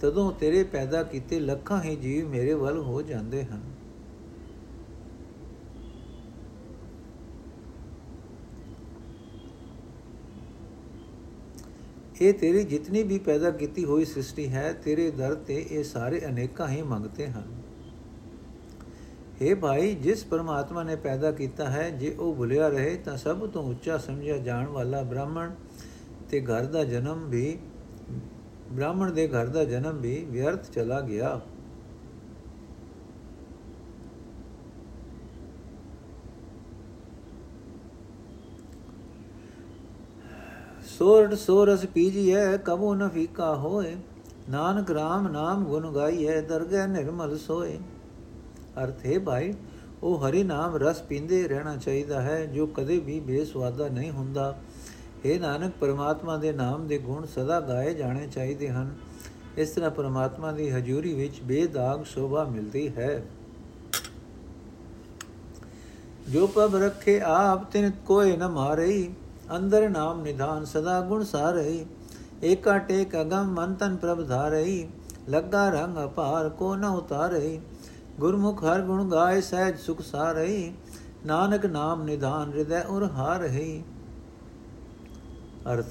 [0.02, 3.62] ਤਦੋਂ ਤੇਰੇ ਪੈਦਾ ਕੀਤੇ ਲੱਖਾਂ ਹੀ ਜੀਵ ਮੇਰੇ ਵੱਲ ਹੋ ਜਾਂਦੇ ਹਨ।
[12.22, 16.68] ਇਹ ਤੇਰੀ ਜਿਤਨੀ ਵੀ ਪੈਦਾ ਕੀਤੀ ਹੋਈ ਸ੍ਰਿਸ਼ਟੀ ਹੈ, ਤੇਰੇ ਦਰ ਤੇ ਇਹ ਸਾਰੇ ਅਨੇਕਾਂ
[16.68, 17.67] ਹੀ ਮੰਗਤੇ ਹਨ।
[19.41, 23.63] हे ਭਾਈ, ਜਿਸ ਪਰਮਾਤਮਾ ਨੇ ਪੈਦਾ ਕੀਤਾ ਹੈ, ਜੇ ਉਹ ਭੁਲਿਆ ਰਹੇ, ਤਾਂ ਸਭ ਤੋਂ
[23.63, 25.51] ਉੱਚਾ ਸਮਝਿਆ ਜਾਣ ਵਾਲਾ ਬ੍ਰਾਹਮਣ
[26.29, 27.58] ਤੇ ਘਰ ਦਾ ਜਨਮ ਵੀ,
[28.72, 31.39] ਬ੍ਰਾਹਮਣ ਦੇ ਘਰ ਦਾ ਜਨਮ ਵੀ ਵਿਅਰਥ ਚਲਾ ਗਿਆ।
[40.98, 43.96] ਸੋਰਠ ਸੋਰਸ ਪੀਜੀਐ, ਕਬੋ ਨ ਫੀਕਾ ਹੋਏ,
[44.50, 47.77] ਨਾਨਕ ਰਾਮ ਨਾਮ ਗੁਣ ਗਾਈਐ, ਦਰਗਹਿ ਨਿਰਮਲ ਸੋਏ।
[48.84, 49.54] ਅਰਥ ਹੈ ਭਾਈ,
[50.04, 54.60] ਉਹ ਹਰੀ ਨਾਮ ਰਸ ਪੀਂਦੇ ਰਹਿਣਾ ਚਾਹੀਦਾ ਹੈ, ਜੋ ਕਦੇ ਵੀ ਬੇਸਵਾਦਾ ਨਹੀਂ ਹੁੰਦਾ।
[55.26, 58.96] हे ਨਾਨਕ, ਪਰਮਾਤਮਾ ਦੇ ਨਾਮ ਦੇ ਗੁਣ ਸਦਾ ਗਾਏ ਜਾਣੇ ਚਾਹੀਦੇ ਹਨ।
[59.58, 63.24] ਇਸ ਤਰ੍ਹਾਂ ਪਰਮਾਤਮਾ ਦੀ ਹਜ਼ੂਰੀ ਵਿੱਚ ਬੇਦਾਗ ਸ਼ੋਭਾ ਮਿਲਦੀ ਹੈ।
[66.30, 69.14] ਜੋ ਪਬ ਰੱਖੇ ਆਪ, ਤਿਨ ਕੋਏ ਨ ਮਾਰਈ।
[69.56, 71.86] ਅੰਦਰ ਨਾਮ ਨਿਧਾਨ ਸਦਾ ਗੁਣ ਸਾਰਈ।
[72.44, 74.88] ਏਕਾ ਟੇਕ ਅਗਮ, ਮਨ ਤਨ ਪ੍ਰਭ ਧਾਰਈ।
[75.30, 77.60] ਲੱਗਾ ਰੰਗ ਅਪਾਰ, ਕੋ ਨ ਉਤਾਰਈ।
[78.20, 80.74] ਗੁਰਮੁਖ ਹਰ ਗੁਣ ਗਾਏ, ਸਹਿਜ ਸੁਖ ਸਾਰਈ।
[81.26, 83.84] ਨਾਨਕ ਨਾਮ ਨਿਧਾਨ ਹਿਰਦੈ ਉਰ ਹਾਰਈ
[85.74, 85.86] ਅਰਥ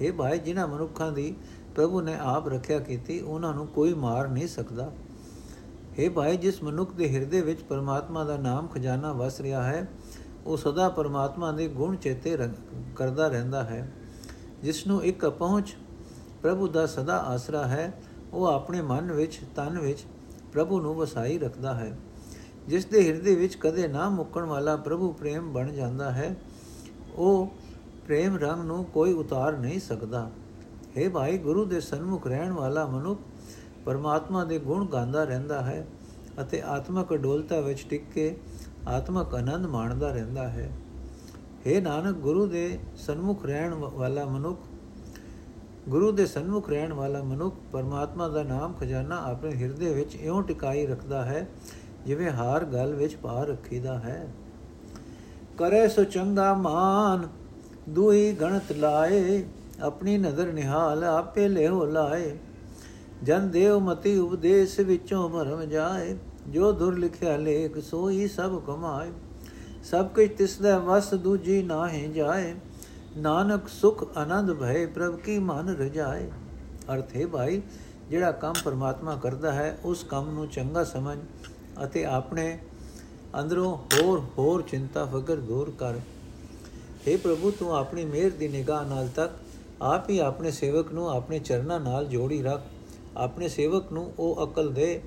[0.00, 1.34] ਇਹ ਭਾਈ, ਜਿਨ੍ਹਾਂ ਮਨੁੱਖਾਂ ਦੀ
[1.74, 4.90] ਪ੍ਰਭੂ ਨੇ ਆਪ ਰੱਖਿਆ ਕੀਤੀ, ਉਹਨਾਂ ਨੂੰ ਕੋਈ ਮਾਰ ਨਹੀਂ ਸਕਦਾ।
[5.98, 9.88] ਇਹ ਭਾਈ, ਜਿਸ ਮਨੁੱਖ ਦੇ ਹਿਰਦੇ ਵਿੱਚ ਪਰਮਾਤਮਾ ਦਾ ਨਾਮ ਖਜ਼ਾਨਾ ਵਸ ਰਿਹਾ ਹੈ,
[10.46, 12.36] ਉਹ ਸਦਾ ਪਰਮਾਤਮਾ ਦੇ ਗੁਣ ਚੇਤੇ
[12.96, 13.92] ਕਰਦਾ ਰਹਿੰਦਾ ਹੈ।
[14.62, 15.76] ਜਿਸ ਨੂੰ ਇੱਕ ਪਹੁੰਚ
[16.42, 17.92] ਪ੍ਰਭੂ ਦਾ ਸਦਾ ਆਸਰਾ ਹੈ,
[18.32, 20.04] ਉਹ ਆਪਣੇ ਮਨ ਵਿੱਚ, ਤਨ ਵਿੱਚ
[20.52, 21.96] ਪ੍ਰਭੂ ਨੂੰ ਵਸਾਈ ਰੱਖਦਾ ਹੈ,
[22.68, 26.34] ਜਿਸ ਦੇ ਹਿਰਦੇ ਵਿੱਚ ਕਦੇ ਨਾ ਮੁੱਕਣ ਵਾਲਾ ਪ੍ਰਭੂ ਪ੍ਰੇਮ ਬਣ ਜਾਂਦਾ ਹੈ,
[27.14, 27.46] ਉਹ
[28.06, 30.30] ਪ੍ਰੇਮ ਰੰਗ ਨੂੰ ਕੋਈ ਉਤਾਰ ਨਹੀਂ ਸਕਦਾ।
[30.98, 33.20] ਹੈ ਭਾਈ, ਗੁਰੂ ਦੇ ਸਨਮੁਖ ਰਹਿਣ ਵਾਲਾ ਮਨੁੱਖ
[33.84, 35.86] ਪਰਮਾਤਮਾ ਦੇ ਗੁਣ ਗਾਉਂਦਾ ਰਹਿੰਦਾ ਹੈ
[36.42, 38.36] ਅਤੇ ਆਤਮਕ ਅਡੋਲਤਾ ਵਿੱਚ ਟਿਕ ਕੇ
[38.88, 40.70] ਆਤਮਕ ਆਨੰਦ ਮਾਣਦਾ ਰਹਿੰਦਾ ਹੈ।
[41.66, 44.60] हे ਨਾਨਕ, ਗੁਰੂ ਦੇ ਸਨਮੁਖ ਰਹਿਣ ਵਾਲਾ ਮਨੁੱਖ
[45.88, 50.86] ਗੁਰੂ ਦੇ ਸਨਮੁਖ ਰਹਿਣ ਵਾਲਾ ਮਨੁੱਖ ਪਰਮਾਤਮਾ ਦਾ ਨਾਮ ਖਜ਼ਾਨਾ ਆਪਣੇ ਹਿਰਦੇ ਵਿੱਚ ਇਉਂ ਟਿਕਾਈ
[50.86, 51.48] ਰੱਖਦਾ ਹੈ,
[52.06, 54.28] ਜਿਵੇਂ ਹਾਰ ਗਲ ਵਿੱਚ ਪਾ ਰੱਖੀਦਾ ਹੈ।
[55.58, 57.28] ਕਰੇ ਸੋ ਚੰਗਾ ਮਾਨ,
[57.88, 59.44] ਦੂਹੀ ਗਣਤ ਲਾਏ,
[59.80, 62.38] ਆਪਣੀ ਨਜ਼ਰ ਨਿਹਾਲ, ਆਪੇ ਲਿਓ ਲਾਏ।
[63.22, 66.16] ਜਨ ਦੇਵ ਮਤੀ ਉਪਦੇਸ਼ ਵਿੱਚੋਂ ਭਰਮ ਜਾਏ,
[66.48, 69.12] ਜੋ ਦੁਰ ਲਿਖਿਆ ਲੇਖ ਸੋਈ ਸਭ ਕਮਾਏ।
[69.84, 72.54] ਸਭ ਕੁਝ ਤਿਸ ਦਾ ਵਸ ਦੂਜੀ ਨਾਹੀ ਜਾਏ।
[73.18, 76.30] ਨਾਨਕ ਸੁਖ ਆਨੰਦ ਭਏ ਪ੍ਰਭ ਕੀ ਮਨ ਰਜਾਏ।
[76.94, 77.62] ਅਰਥ ਹੈ ਭਾਈ,
[78.10, 81.18] ਜਿਹੜਾ ਕੰਮ ਪਰਮਾਤਮਾ ਕਰਦਾ ਹੈ, ਉਸ ਕੰਮ ਨੂੰ ਚੰਗਾ ਸਮਝ
[81.84, 82.58] ਅਤੇ ਆਪਣੇ
[83.40, 85.96] ਅੰਦਰੋਂ ਹੋਰ ਹੋਰ ਚਿੰਤਾ, ਫਕਰ ਦੂਰ ਕਰ।
[87.06, 89.32] हे ਪ੍ਰਭੂ, ਤੂੰ ਆਪਣੀ ਮਿਹਰ ਦੀ ਨਿਗਾਹ ਨਾਲ ਤੱਕ
[89.82, 92.62] ਆਪ ਹੀ ਆਪਣੇ ਸੇਵਕ ਨੂੰ ਆਪਣੇ ਚਰਨਾਂ ਨਾਲ ਜੋੜੀ ਰੱਖ।
[93.16, 95.02] ਆਪਣੇ ਸੇਵਕ ਨੂੰ ਉਹ ਅਕਲ ਦੇ,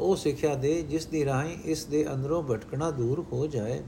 [0.00, 3.82] ਉਹ ਸਿੱਖਿਆ ਦੇ, ਜਿਸ ਦੀ ਰਾਹੀਂ ਇਸ ਦੇ ਅੰਦਰੋਂ ਭਟਕਣਾ ਦੂਰ ਹੋ ਜਾਏ।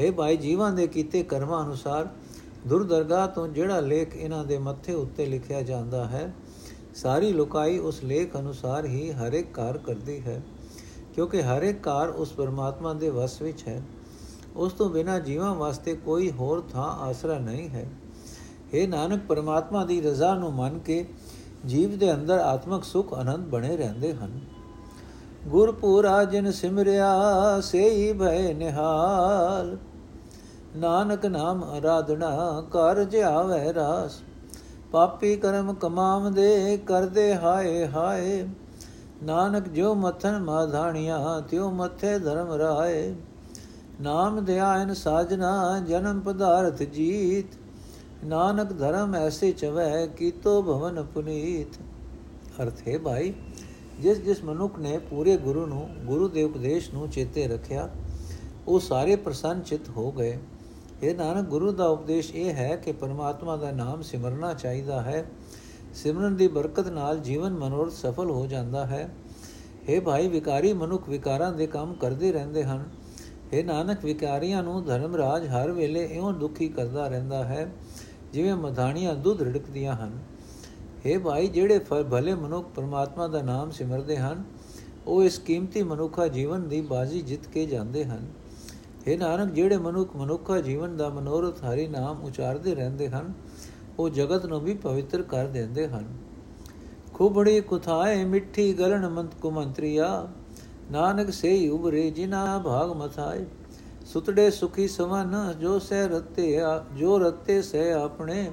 [0.00, 2.08] ਹੈ ਭਾਈ, ਜੀਵਾਂ ਦੇ ਕੀਤੇ ਕਰਮਾਂ ਅਨੁਸਾਰ
[2.66, 6.32] ਦੁਰਦਰਗਾਹ ਤੋਂ ਜਿਹੜਾ ਲੇਖ ਇਹਨਾਂ ਦੇ ਮੱਥੇ ਉੱਤੇ ਲਿਖਿਆ ਜਾਂਦਾ ਹੈ,
[6.94, 10.40] ਸਾਰੀ ਲੋਕਾਈ ਉਸ ਲੇਖ ਅਨੁਸਾਰ ਹੀ ਹਰ ਇੱਕ ਕਾਰ ਕਰਦੀ ਹੈ,
[11.14, 13.82] ਕਿਉਂਕਿ ਹਰ ਇੱਕ ਕਾਰ ਉਸ ਪਰਮਾਤਮਾ ਦੇ ਵਸ ਵਿੱਚ ਹੈ।
[14.56, 17.86] ਉਸ ਤੋਂ ਬਿਨਾ ਜੀਵਾਂ ਵਾਸਤੇ ਕੋਈ ਹੋਰ ਥਾਂ ਆਸਰਾ ਨਹੀਂ ਹੈ।
[18.74, 21.04] हे ਨਾਨਕ, ਪਰਮਾਤਮਾ ਦੀ ਰਜ਼ਾ ਨੂੰ ਮੰਨ ਕੇ
[21.66, 24.40] ਜੀਵ ਦੇ ਅੰਦਰ ਆਤਮਿਕ ਸੁਖ ਆਨੰਦ ਬਣੇ ਰਹਿੰਦੇ ਹਨ।
[25.48, 29.76] ਗੁਰਪੂਰਾ ਜਿਨ ਸਿਮਰਿਆ, ਸੇਈ ਭੈ ਨਿਹਾਲ
[30.76, 34.20] ਨਾਨਕ ਨਾਮ ਆਰਾਧਨਾ ਕਾਰਜ ਆਵੇ ਰਾਸ।
[34.92, 38.48] ਪਾਪੀ ਕਰਮ ਕਮਾਮ ਦੇ ਕਰਦੇ ਹਾਏ ਹਾਏ।
[39.22, 43.14] ਨਾਨਕ ਜੋ ਮਥਨ ਮਾਧਾਣੀਆਂ, ਤਿਉ ਮਥੇ ਧਰਮ ਰਾਏ।
[44.00, 47.46] ਨਾਮ ਧਿਆਨ ਸਾਜਨਾ, ਜਨਮ ਪਦਾਰਥ ਜੀਤ।
[48.24, 51.78] ਨਾਨਕ ਧਰਮ ਐਸੇ ਚਵੈ, ਕੀਤੋ ਭਵਨ ਪੁਨੀਤ।
[52.62, 53.34] ਅਰਥ ਹੈ ਭਾਈ,
[54.00, 57.88] ਜਿਸ ਜਿਸ ਮਨੁੱਖ ਨੇ ਪੂਰੇ ਗੁਰੂ ਨੂੰ, ਗੁਰੂ ਦੇ ਉਪਦੇਸ਼ ਨੂੰ ਚੇਤੇ ਰੱਖਿਆ,
[58.68, 60.38] ਉਹ ਸਾਰੇ ਪ੍ਰਸੰਨ ਚਿਤ ਹੋ ਗਏ।
[61.01, 65.25] ਇਹ ਨਾਨਕ ਗੁਰੂ ਦਾ ਉਪਦੇਸ਼ ਇਹ ਹੈ ਕਿ ਪਰਮਾਤਮਾ ਦਾ ਨਾਮ ਸਿਮਰਨਾ ਚਾਹੀਦਾ ਹੈ
[65.93, 69.09] ਸਿਮਰਨ ਦੀ ਬਰਕਤ ਨਾਲ ਜੀਵਨ ਮਨੋਰਥ ਸਫਲ ਹੋ ਜਾਂਦਾ ਹੈ
[69.87, 72.85] हे ਭਾਈ ਵਿਕਾਰੀ ਮਨੁੱਖ ਵਿਕਾਰਾਂ ਦੇ ਕੰਮ ਕਰਦੇ ਰਹਿੰਦੇ ਹਨ
[73.47, 77.69] हे ਨਾਨਕ ਵਿਕਾਰੀਆਂ ਨੂੰ ਧਰਮਰਾਜ ਹਰ ਵੇਲੇ ਇਉਂ ਦੁਖੀ ਕਰਦਾ ਰਹਿੰਦਾ ਹੈ
[78.33, 80.19] ਜਿਵੇਂ ਮਧਾਣੀਆਂ ਦੁੱਧ ਰੜਕਦੀਆਂ ਹਨ
[81.05, 84.43] हे ਭਾਈ ਜਿਹੜੇ ਭਲੇ ਮਨੁੱਖ ਪਰਮਾਤਮਾ ਦਾ ਨਾਮ ਸਿਮਰਦੇ ਹਨ
[85.05, 88.27] ਉਹ ਇਸ ਕੀਮਤੀ ਮਨੁੱਖਾ ਜੀਵਨ ਦੀ ਬਾਜ਼ੀ ਜਿੱਤ ਕੇ ਜਾਂਦੇ ਹਨ
[89.08, 93.32] हे ਨਾਨਕ, ਜਿਹੜੇ ਮਨੁੱਖ ਮਨੁੱਖਾ ਜੀਵਨ ਦਾ ਮਨੋਰਥ ਹਰੀ ਨਾਮ ਉਚਾਰਦੇ ਰਹਿੰਦੇ ਹਨ,
[93.98, 96.04] ਉਹ ਜਗਤ ਨੂੰ ਵੀ ਪਵਿੱਤਰ ਕਰ ਦਿੰਦੇ ਹਨ।
[97.14, 100.28] ਖੂਬੜੀ ਕੁਥਾਏ ਮਿੱਠੀ ਗਲਣ ਮੰਤ ਕੁ ਮੰਤਰੀਆ
[100.90, 103.44] ਨਾਨਕ ਸੇ ਉਬਰੇ ਜਿਨਾ ਭਾਗ ਮਥਾਏ।
[104.06, 106.58] ਸੁਤੜੇ ਸੁਖੀ ਸਵਨ ਜੋ ਸਹਿ ਰਤੇ
[106.96, 108.50] ਜੋ ਰਤੇ ਸਹਿ ਆਪਣੇ।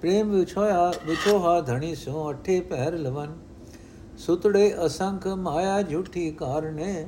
[0.00, 3.34] ਪ੍ਰੇਮ ਵਿਛੋਇਆ, ਵਿਛੋਹਾ ਧਣੀ ਸੋ ਅਠੇ ਪਹਿਰ ਲਵਨ।
[4.18, 7.06] ਸੁਤੜੇ ਅਸੰਖ ਮਾਇਆ ਝੂਠੀ ਕਾਰਨੇ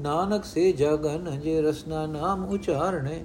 [0.00, 3.24] ਨਾਨਕ ਸੇ ਜਗਨ ਜੇ ਰਸਨਾ ਨਾਮ ਉਚਾਰਣੇ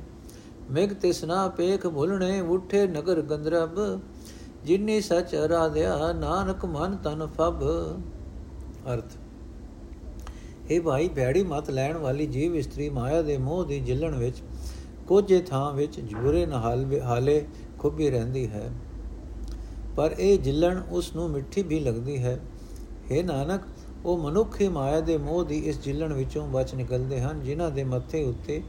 [0.71, 3.99] ਮਿਗ ਤਿਸਨਾ ਪੇਖ ਭੁਲਣੇ, ਉਠੇ ਨਗਰ ਗੰਦਰਬ,
[4.65, 7.63] ਜਿਨੀ ਸਚ ਅਰਾਧਿਆ ਨਾਨਕ ਮਨ ਤਨ ਫਬ।
[8.93, 9.17] ਅਰਥ
[10.71, 14.41] ਇਹ ਭਾਈ, ਭੈੜੀ ਮਤ ਲੈਣ ਵਾਲੀ ਜੀਵ ਇਸਤਰੀ ਮਾਇਆ ਦੇ ਮੋਹ ਦੀ ਜਿਲਣ ਵਿੱਚ
[15.07, 17.45] ਕੋਝੇ ਥਾਂ ਵਿੱਚ ਜੁਰੇ ਨਹਾਲ ਹਾਲੇ
[17.79, 18.69] ਖੁੱਬੀ ਰਹਿੰਦੀ ਹੈ।
[19.95, 22.39] ਪਰ ਇਹ ਜਿਲਣ ਉਸ ਨੂੰ ਮਿੱਠੀ ਵੀ ਲੱਗਦੀ ਹੈ।
[23.11, 23.61] हे ਨਾਨਕ
[24.05, 27.83] ਉਹ ਮਨੁੱਖ ਹੀ ਮਾਇਆ ਦੇ ਮੋਹ ਦੀ ਇਸ ਜਿਲਣ ਵਿੱਚੋਂ ਬਚ ਨਿਕਲਦੇ ਹਨ, ਜਿਨ੍ਹਾਂ ਦੇ
[27.83, 28.61] ਮੱਥੇ ਉੱਤੇ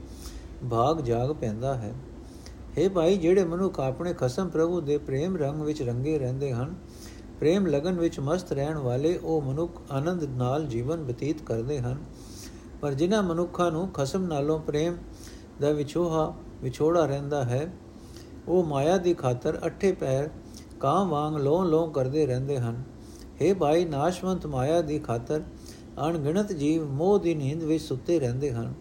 [0.71, 1.93] ਭਾਗ ਜਾਗ ਪੈਂਦਾ ਹੈ।
[2.79, 6.75] हे ਭਾਈ, ਜਿਹੜੇ ਮਨੁੱਖ ਆਪਣੇ ਖਸਮ ਪ੍ਰਭੂ ਦੇ ਪ੍ਰੇਮ ਰੰਗ ਵਿੱਚ ਰੰਗੇ ਰਹਿੰਦੇ ਹਨ,
[7.41, 11.97] ਪ੍ਰੇਮ ਲਗਨ ਵਿੱਚ ਮਸਤ ਰਹਿਣ ਵਾਲੇ ਉਹ ਮਨੁੱਖ ਆਨੰਦ ਨਾਲ ਜੀਵਨ ਬਤੀਤ ਕਰਦੇ ਹਨ।
[12.81, 14.97] ਪਰ ਜਿਨ੍ਹਾਂ ਮਨੁੱਖਾਂ ਨੂੰ ਖਸਮ ਨਾਲੋਂ ਪ੍ਰੇਮ
[15.61, 17.73] ਦਾ ਵਿਛੋਹਾ, ਵਿਛੋੜਾ ਰਹਿੰਦਾ ਹੈ,
[18.49, 20.31] ਉਹ ਮਾਇਆ ਦੀ ਖਾਤਰ ਅੱਠੇ ਪੈਰ
[20.81, 22.92] ਕਾਂ ਵਾਂਗ ਲੋਂ ਲੋਂ ਕਰਦੇ ਰਹਿੰਦੇ ਹਨ।
[23.40, 25.42] हे ਭਾਈ ਨਾਸ਼ਵੰਤ ਮਾਇਆ ਦੀ ਖਾਤਰ
[26.00, 28.74] ਅਣਗਿਣਤ ਜੀਵ ਮੋਹ ਦੀ ਨੀਂਦ ਵਿੱਚ ਸੁੱਤੇ ਰਹਿੰਦੇ ਹਨ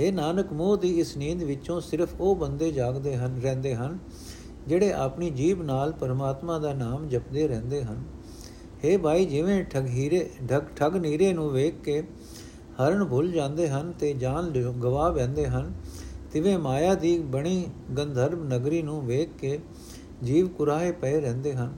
[0.00, 3.98] हे ਨਾਨਕ ਮੋਹ ਦੀ ਇਸ ਨੀਂਦ ਵਿੱਚੋਂ ਸਿਰਫ ਉਹ ਬੰਦੇ ਜਾਗਦੇ ਹਨ ਰਹਿੰਦੇ ਹਨ
[4.66, 8.02] ਜਿਹੜੇ ਆਪਣੀ ਜੀਬ ਨਾਲ ਪਰਮਾਤਮਾ ਦਾ ਨਾਮ ਜਪਦੇ ਰਹਿੰਦੇ ਹਨ
[8.84, 12.02] हे ਭਾਈ ਜਿਵੇਂ ਠਗ ਹੀਰੇ ਠਗ ਠਗ ਨੀਰੇ ਨੂੰ ਵੇਖ ਕੇ
[12.80, 15.72] ਹਰਨ ਭੁੱਲ ਜਾਂਦੇ ਹਨ ਤੇ ਜਾਨ ਗਵਾ ਬੈੰਦੇ ਹਨ
[16.32, 17.66] ਤਿਵੇਂ ਮਾਇਆ ਦੀ ਬਣੀ
[17.98, 19.58] ਗੰਧਰਵ ਨਗਰੀ ਨੂੰ ਵੇਖ ਕੇ
[20.24, 21.72] ਜੀਵ ਕੁਰਾਹੇ ਪਏ ਰਹਿੰਦੇ ਹਨ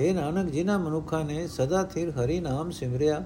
[0.00, 3.22] हे ਨਾਨਕ, ਜਿਨ੍ਹਾਂ ਮਨੁੱਖਾਂ ਨੇ ਸਦਾ ਥਿਰ ਹਰੀ ਨਾਮ ਸਿਮਰਿਆ,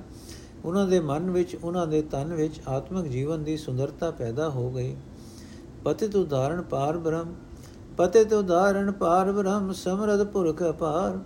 [0.64, 4.96] ਉਹਨਾਂ ਦੇ ਮਨ ਵਿੱਚ, ਉਹਨਾਂ ਦੇ ਤਨ ਵਿੱਚ ਆਤਮਿਕ ਜੀਵਨ ਦੀ ਸੁੰਦਰਤਾ ਪੈਦਾ ਹੋ ਗਈ।
[5.85, 7.35] ਪਤਿਤ ਉਦਾਹਰਣ ਪਾਰ ਬ੍ਰਹਮ,
[7.96, 11.18] ਪਤਿਤ ਉਦਾਹਰਣ ਪਾਰ ਬ੍ਰਹਮ ਸਮਰਦ ਪੁਰਖ ਅਪਾਰ।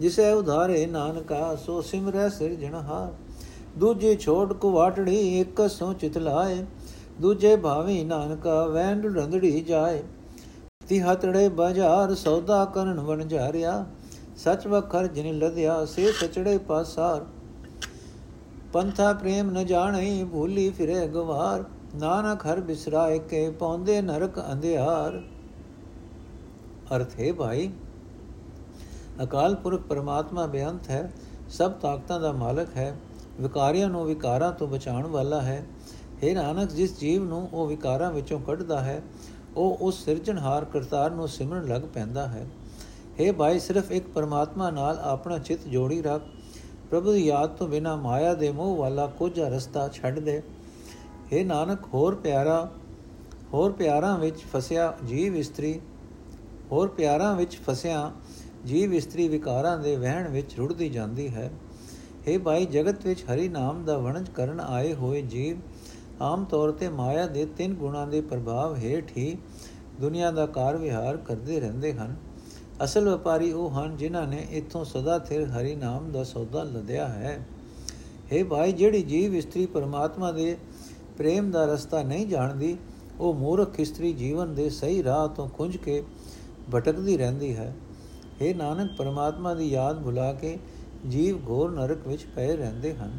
[0.00, 3.12] ਜਿਸੇ ਉਧਾਰੇ ਨਾਨਕਾ, ਸੋ ਸਿਮਰੈ ਸਿਰਜਣਹਾਰ
[3.78, 6.64] ਦੂਜੇ ਛੋੜ ਕੁਵਾਟੜੀ, ਇੱਕ ਸੋ ਚਿਤ ਲਾਏ।
[7.20, 10.02] ਦੂਜੇ ਭਾਵੇਂ ਨਾਨਕਾ, ਵੈਂਡ ਰੰਧੜੀ ਜਾਏ।
[10.88, 13.84] ਤੀ ਹਤੜੇ ਬਾਜ਼ਾਰ, ਸੌਦਾ ਕਰਨ ਵਣ ਜਾਰਿਆ
[14.44, 17.24] ਸਚ ਵਖਰ ਜਿਨ ਲਧਿਆ ਸੇ ਸਚੜੇ ਪਾਸਾਰ।
[18.72, 25.22] ਪੰਥਾ ਪ੍ਰੇਮ ਨ ਜਾਣਈ, ਭੂਲੀ ਫਿਰੇ ਗਵਾਰ। ਨਾਨਕ ਹਰ ਬਿਸਰਾਏ, ਕੇ ਪੌਂਦੇ ਨਰਕ ਅੰਧਿਆਰ।
[26.96, 27.70] ਅਰਥ ਹੈ ਭਾਈ,
[29.22, 31.12] ਅਕਾਲ ਪੁਰਖ ਪਰਮਾਤਮਾ ਬੇਅੰਤ ਹੈ,
[31.48, 32.96] ਸਭ ਤਾਕਤਾਂ ਦਾ ਮਾਲਕ ਹੈ,
[33.40, 35.66] ਵਿਕਾਰੀਆਂ ਨੂੰ ਵਿਕਾਰਾਂ ਤੋਂ ਬਚਾਉਣ ਵਾਲਾ ਹੈ।
[36.22, 39.02] हे ਨਾਨਕ, ਜਿਸ ਜੀਵ ਨੂੰ ਉਹ ਵਿਕਾਰਾਂ ਵਿੱਚੋਂ ਕੱਢਦਾ ਹੈ,
[39.56, 42.46] ਉਹ ਉਸ ਸਿਰਜਣਹਾਰ ਕਰਤਾਰ ਨੂੰ ਸਿਮਰਨ ਲੱਗ ਪੈਂਦਾ ਹੈ।
[43.19, 46.23] हे ਭਾਈ ਸਿਰਫ ਇੱਕ ਪਰਮਾਤਮਾ ਨਾਲ ਆਪਣਾ ਚਿੱਤ ਜੋੜੀ ਰੱਖ
[46.91, 50.41] ਪ੍ਰਭੂ ਦੀ ਯਾਦ ਤੋਂ ਬਿਨਾ ਮਾਇਆ ਦੇ ਮੋਹ ਵਾਲਾ ਕੋਝਾ ਰਸਤਾ ਛੱਡ ਦੇ
[51.33, 52.69] हे ਨਾਨਕ ਹੋਰ ਪਿਆਰਾ
[53.53, 55.79] ਹੋਰ ਪਿਆਰਾਂ ਵਿੱਚ ਫਸਿਆ ਜੀਵ ਇਸਤਰੀ
[56.71, 58.11] ਹੋਰ ਪਿਆਰਾਂ ਵਿੱਚ ਫਸਿਆ
[58.65, 61.49] ਜੀਵ ਇਸਤਰੀ ਵਿਕਾਰਾਂ ਦੇ ਵਹਿਣ ਵਿੱਚ ਰੁੜਦੀ ਜਾਂਦੀ ਹੈ
[62.27, 65.57] हे ਭਾਈ ਜਗਤ ਵਿੱਚ ਹਰੀ ਨਾਮ ਦਾ ਵਣਜ ਕਰਨ ਆਏ ਹੋਏ ਜੀਵ
[66.21, 69.37] ਆਮ ਤੌਰ ਤੇ ਮਾਇਆ ਦੇ ਤਿੰਨ ਗੁਣਾਂ ਦੇ ਪ੍ਰਭਾਵ ਹੇਠ ਹੀ
[69.99, 72.15] ਦੁਨੀਆ ਦਾ ਕਾਰ ਵਿਹਾਰ ਕਰਦੇ ਰਹਿੰਦੇ ਹਨ
[72.84, 77.46] ਅਸਲ ਵਪਾਰੀ ਉਹ ਹਨ ਜਿਨ੍ਹਾਂ ਨੇ ਇਥੋਂ ਸਦਾ ਥਿਰ ਹਰੀ ਨਾਮ ਦਾ ਸੌਦਾ ਲਦਿਆ ਹੈ।
[78.32, 80.56] हे ਭਾਈ, ਜਿਹੜੀ ਜੀਵ ਇਸਤਰੀ ਪਰਮਾਤਮਾ ਦੇ
[81.18, 82.76] ਪ੍ਰੇਮ ਦਾ ਰਸਤਾ ਨਹੀਂ ਜਾਣਦੀ,
[83.20, 86.02] ਉਹ ਮੂਰਖ ਇਸਤਰੀ ਜੀਵਨ ਦੇ ਸਹੀ ਰਾਹ ਤੋਂ ਖੁੰਝ ਕੇ
[86.74, 87.74] ਭਟਕਦੀ ਰਹਿੰਦੀ ਹੈ।
[88.42, 90.58] हे ਨਾਨਕ, ਪਰਮਾਤਮਾ ਦੀ ਯਾਦ ਭੁਲਾ ਕੇ
[91.08, 93.18] ਜੀਵ ਘੋਰ ਨਰਕ ਵਿੱਚ ਪਏ ਰਹਿੰਦੇ ਹਨ।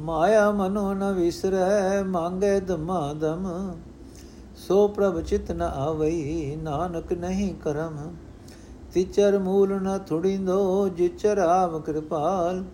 [0.00, 3.48] ਮਾਇਆ ਮਨੋ ਨ ਵਿਸਰੈ, ਮੰਗੇ ਦਮਾ ਦਮ।
[4.68, 8.14] ਸੋ ਪ੍ਰਭ ਚਿਤ ਨ ਆਵਈ, ਨਾਨਕ ਨਹੀਂ ਕਰਮ।
[8.92, 12.64] ਤਿਚਰ ਮੂਲ ਨ ਥੁੜਿੰਦੋ, ਜਿਚਰ ਆਵ ਕਿਰਪਾਲ।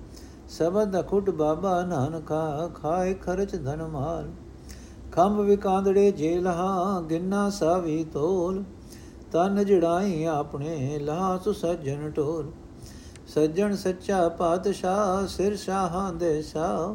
[0.49, 4.31] ਸਬਦ ਅਖੁਟ ਬਾਬਾ ਨਾਨਕਾ, ਖਾਏ ਖਰਚ ਧਨ ਮਾਲ।
[5.13, 8.65] ਖੰਭ ਵਿਕਾਂਦੜੇ ਜੇਲਹਾ ਗਿੰਨਾ ਸਾਵੀ ਤੋਲ।
[9.33, 12.51] ਤਨ ਜੜਾਈ ਆਪਣੇ, ਲਾਸ ਸੱਜਣ ਟੋਲ
[13.27, 16.95] ਸੱਜਣ ਸੱਚਾ ਪਾਤਸ਼ਾਹ, ਸਿਰ ਸ਼ਾਹਾਂ ਦੇ ਸਾਹ।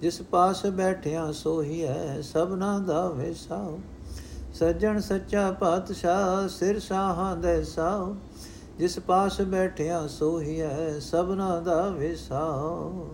[0.00, 3.78] ਜਿਸ ਪਾਸ ਬੈਠਿਆ ਸੋਹੀ ਹੈ ਸਭਨਾ ਦਾ ਵਿਸਾਉ
[4.58, 8.14] ਸੱਜਣ ਸੱਚਾ ਪਾਤਸ਼ਾਹ ਸਿਰ ਸ਼ਾਹਾਂ ਦੇ ਸਾਹ।
[8.78, 13.08] ਜਿਸ ਪਾਸ ਬੈਠਿਆ ਸੋਹੀ ਹੈ ਸਭਨਾ ਦਾ ਵਿਸਾਉ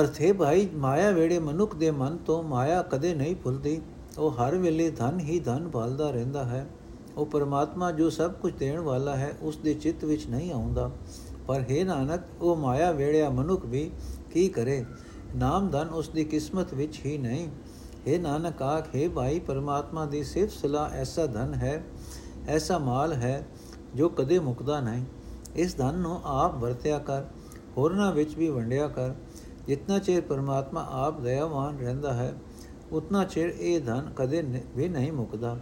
[0.00, 3.80] ਅਰਥੇ ਭਾਈ, ਮਾਇਆ ਵੇੜੇ ਮਨੁੱਖ ਦੇ ਮਨ ਤੋਂ ਮਾਇਆ ਕਦੇ ਨਹੀਂ ਭੁੱਲਦੀ।
[4.18, 6.66] ਉਹ ਹਰ ਵੇਲੇ ਧਨ ਹੀ ਧਨ ਭਾਲਦਾ ਰਹਿੰਦਾ ਹੈ।
[7.16, 10.90] ਉਹ ਪਰਮਾਤਮਾ ਜੋ ਸਭ ਕੁਝ ਦੇਣ ਵਾਲਾ ਹੈ, ਉਸ ਦੇ ਚਿੱਤ ਵਿੱਚ ਨਹੀਂ ਆਉਂਦਾ।
[11.46, 13.90] ਪਰ ਹੈ ਨਾਨਕ, ਉਹ ਮਾਇਆ ਵੇੜਿਆ ਮਨੁੱਖ ਵੀ
[14.32, 14.84] ਕੀ ਕਰੇ?
[15.36, 17.48] ਨਾਮ ਧਨ ਉਸ ਦੀ ਕਿਸਮਤ ਵਿੱਚ ਹੀ ਨਹੀਂ।
[18.08, 21.84] ਹੈ ਨਾਨਕ ਆਖੇ ਭਾਈ, ਪਰਮਾਤਮਾ ਦੀ ਸਿਫਤ ਸਲਾ ਐਸਾ ਧਨ ਹੈ,
[22.48, 23.46] ਐਸਾ ਮਾਲ ਹੈ,
[23.94, 25.04] ਜੋ ਕਦੇ ਮੁਕਦਾ ਨਹੀਂ।
[25.56, 27.24] ਇਸ ਧਨ ਨੂੰ ਆਪ ਵਰਤਿਆ ਕਰ,
[27.76, 29.14] ਹੋਰਨਾਂ ਵਿੱਚ ਵੀ ਵੰਡਿਆ ਕਰ।
[29.66, 32.32] ਜਿੰਨਾ ਚਿਰ ਪਰਮਾਤਮਾ ਆਪ ਦਇਆਵਾਨ ਰਹਿੰਦਾ ਹੈ,
[32.92, 35.56] ਉਤਨਾ ਚਿਰ ਇਹ ਧਨ ਕਦੇ ਵੀ ਨਹੀਂ ਮੁਕਦਾ।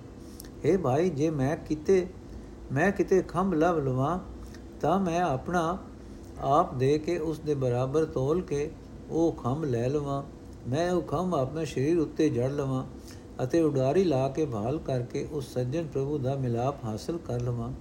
[0.64, 2.06] हे ਭਾਈ, ਜੇ ਮੈਂ ਕਿਤੇ
[2.72, 4.18] ਮੈਂ ਕਿਤੇ ਖੰਭ ਲਵ ਲਵਾਂ,
[4.80, 5.78] ਤਾਂ ਮੈਂ ਆਪਣਾ
[6.40, 8.70] ਆਪ ਦੇ ਕੇ ਉਸ ਦੇ ਬਰਾਬਰ ਤੋਲ ਕੇ,
[9.11, 10.22] ਉਹ ਖੰਭ ਲੈ ਲਵਾਂ।
[10.68, 12.85] ਮੈਂ ਹੁਕਮ ਆਪਣੇ ਸਰੀਰ ਉੱਤੇ ਜੜ ਲਵਾਂ
[13.44, 17.72] ਅਤੇ ਉਡਾਰੀ ਲਾ ਕੇ ਭਾਲ ਕਰਕੇ ਉਸ ਸੱਜਣ ਪ੍ਰਭੂ ਦਾ ਮਿਲਾਪ ਹਾਸਲ ਕਰ ਲਵਾਂ।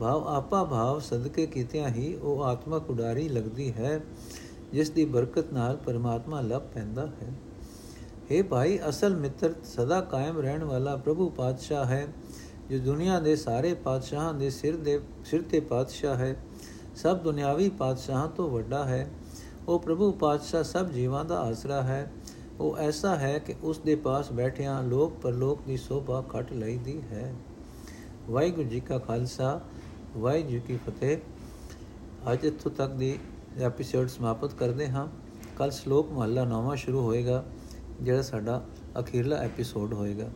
[0.00, 4.00] ਭਾਵ ਆਪਾ ਭਾਵ ਸਦਕੇ ਕੀਤਿਆਂ ਹੀ ਉਹ ਆਤਮਕ ਉਡਾਰੀ ਲੱਗਦੀ ਹੈ,
[4.72, 7.32] ਜਿਸ ਦੀ ਬਰਕਤ ਨਾਲ ਪਰਮਾਤਮਾ ਲੱਭ ਪੈਂਦਾ ਹੈ।
[8.30, 12.06] हे ਭਾਈ, ਅਸਲ ਮਿੱਤਰ ਸਦਾ ਕਾਇਮ ਰਹਿਣ ਵਾਲਾ ਪ੍ਰਭੂ ਪਾਤਸ਼ਾਹ ਹੈ,
[12.70, 16.36] ਜੋ ਦੁਨੀਆ ਦੇ ਸਾਰੇ ਪਾਤਸ਼ਾਹਾਂ ਦੇ ਸਿਰ ਦੇ ਸਿਰ ਤੇ ਪਾਤਸ਼ਾਹ ਹੈ।
[16.96, 19.10] ਸਭ ਦੁਨਿਆਵੀ ਪਾਤਸ਼ਾਹਾਂ ਤੋਂ ਵੱਡਾ ਹੈ।
[19.68, 22.12] ਉਹ ਪ੍ਰਭੂ ਪਾਤਸ਼ਾਹ ਸਭ ਜੀਵਾਂ ਦਾ ਆਸਰਾ ਹੈ।
[22.60, 27.34] ਉਹ ਐਸਾ ਹੈ ਕਿ ਉਸ ਦੇ ਪਾਸ ਬੈਠਿਆਂ ਲੋਕ ਪਰਲੋਕ ਦੀ ਸੋਭਾ ਘਟ ਲਈਦੀ ਹੈ।
[28.30, 29.60] ਵਾਹਿਗੁਰੂ ਜੀ ਕਾ ਖਾਲਸਾ,
[30.16, 31.18] ਵਾਹਿਗੁਰੂ ਜੀ ਕੀ ਫਤਿਹ।
[32.32, 33.18] ਅੱਜ ਇੱਥੋਂ ਤੱਕ ਦੀ
[33.60, 35.08] ਐਪੀਸੋਡ ਸਮਾਪਤ ਕਰਦੇ ਹਾਂ।
[35.56, 37.44] ਕੱਲ ਸ਼ਲੋਕ ਮਹੱਲਾ ਨੌਵਾਂ ਸ਼ੁਰੂ ਹੋਏਗਾ,
[38.02, 38.64] ਜਿਹੜਾ ਸਾਡਾ
[38.98, 40.28] ਅਖੀਰਲਾ ਐਪੀਸੋਡ ਹੋਏਗਾ।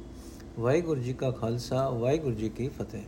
[0.60, 3.02] ਵਾਹਿਗੁਰੂ ਜੀ ਕਾ ਖਾਲਸਾ, ਵਾਹਿਗੁਰੂ ਜੀ ਕੀ ਫਤਿਹ।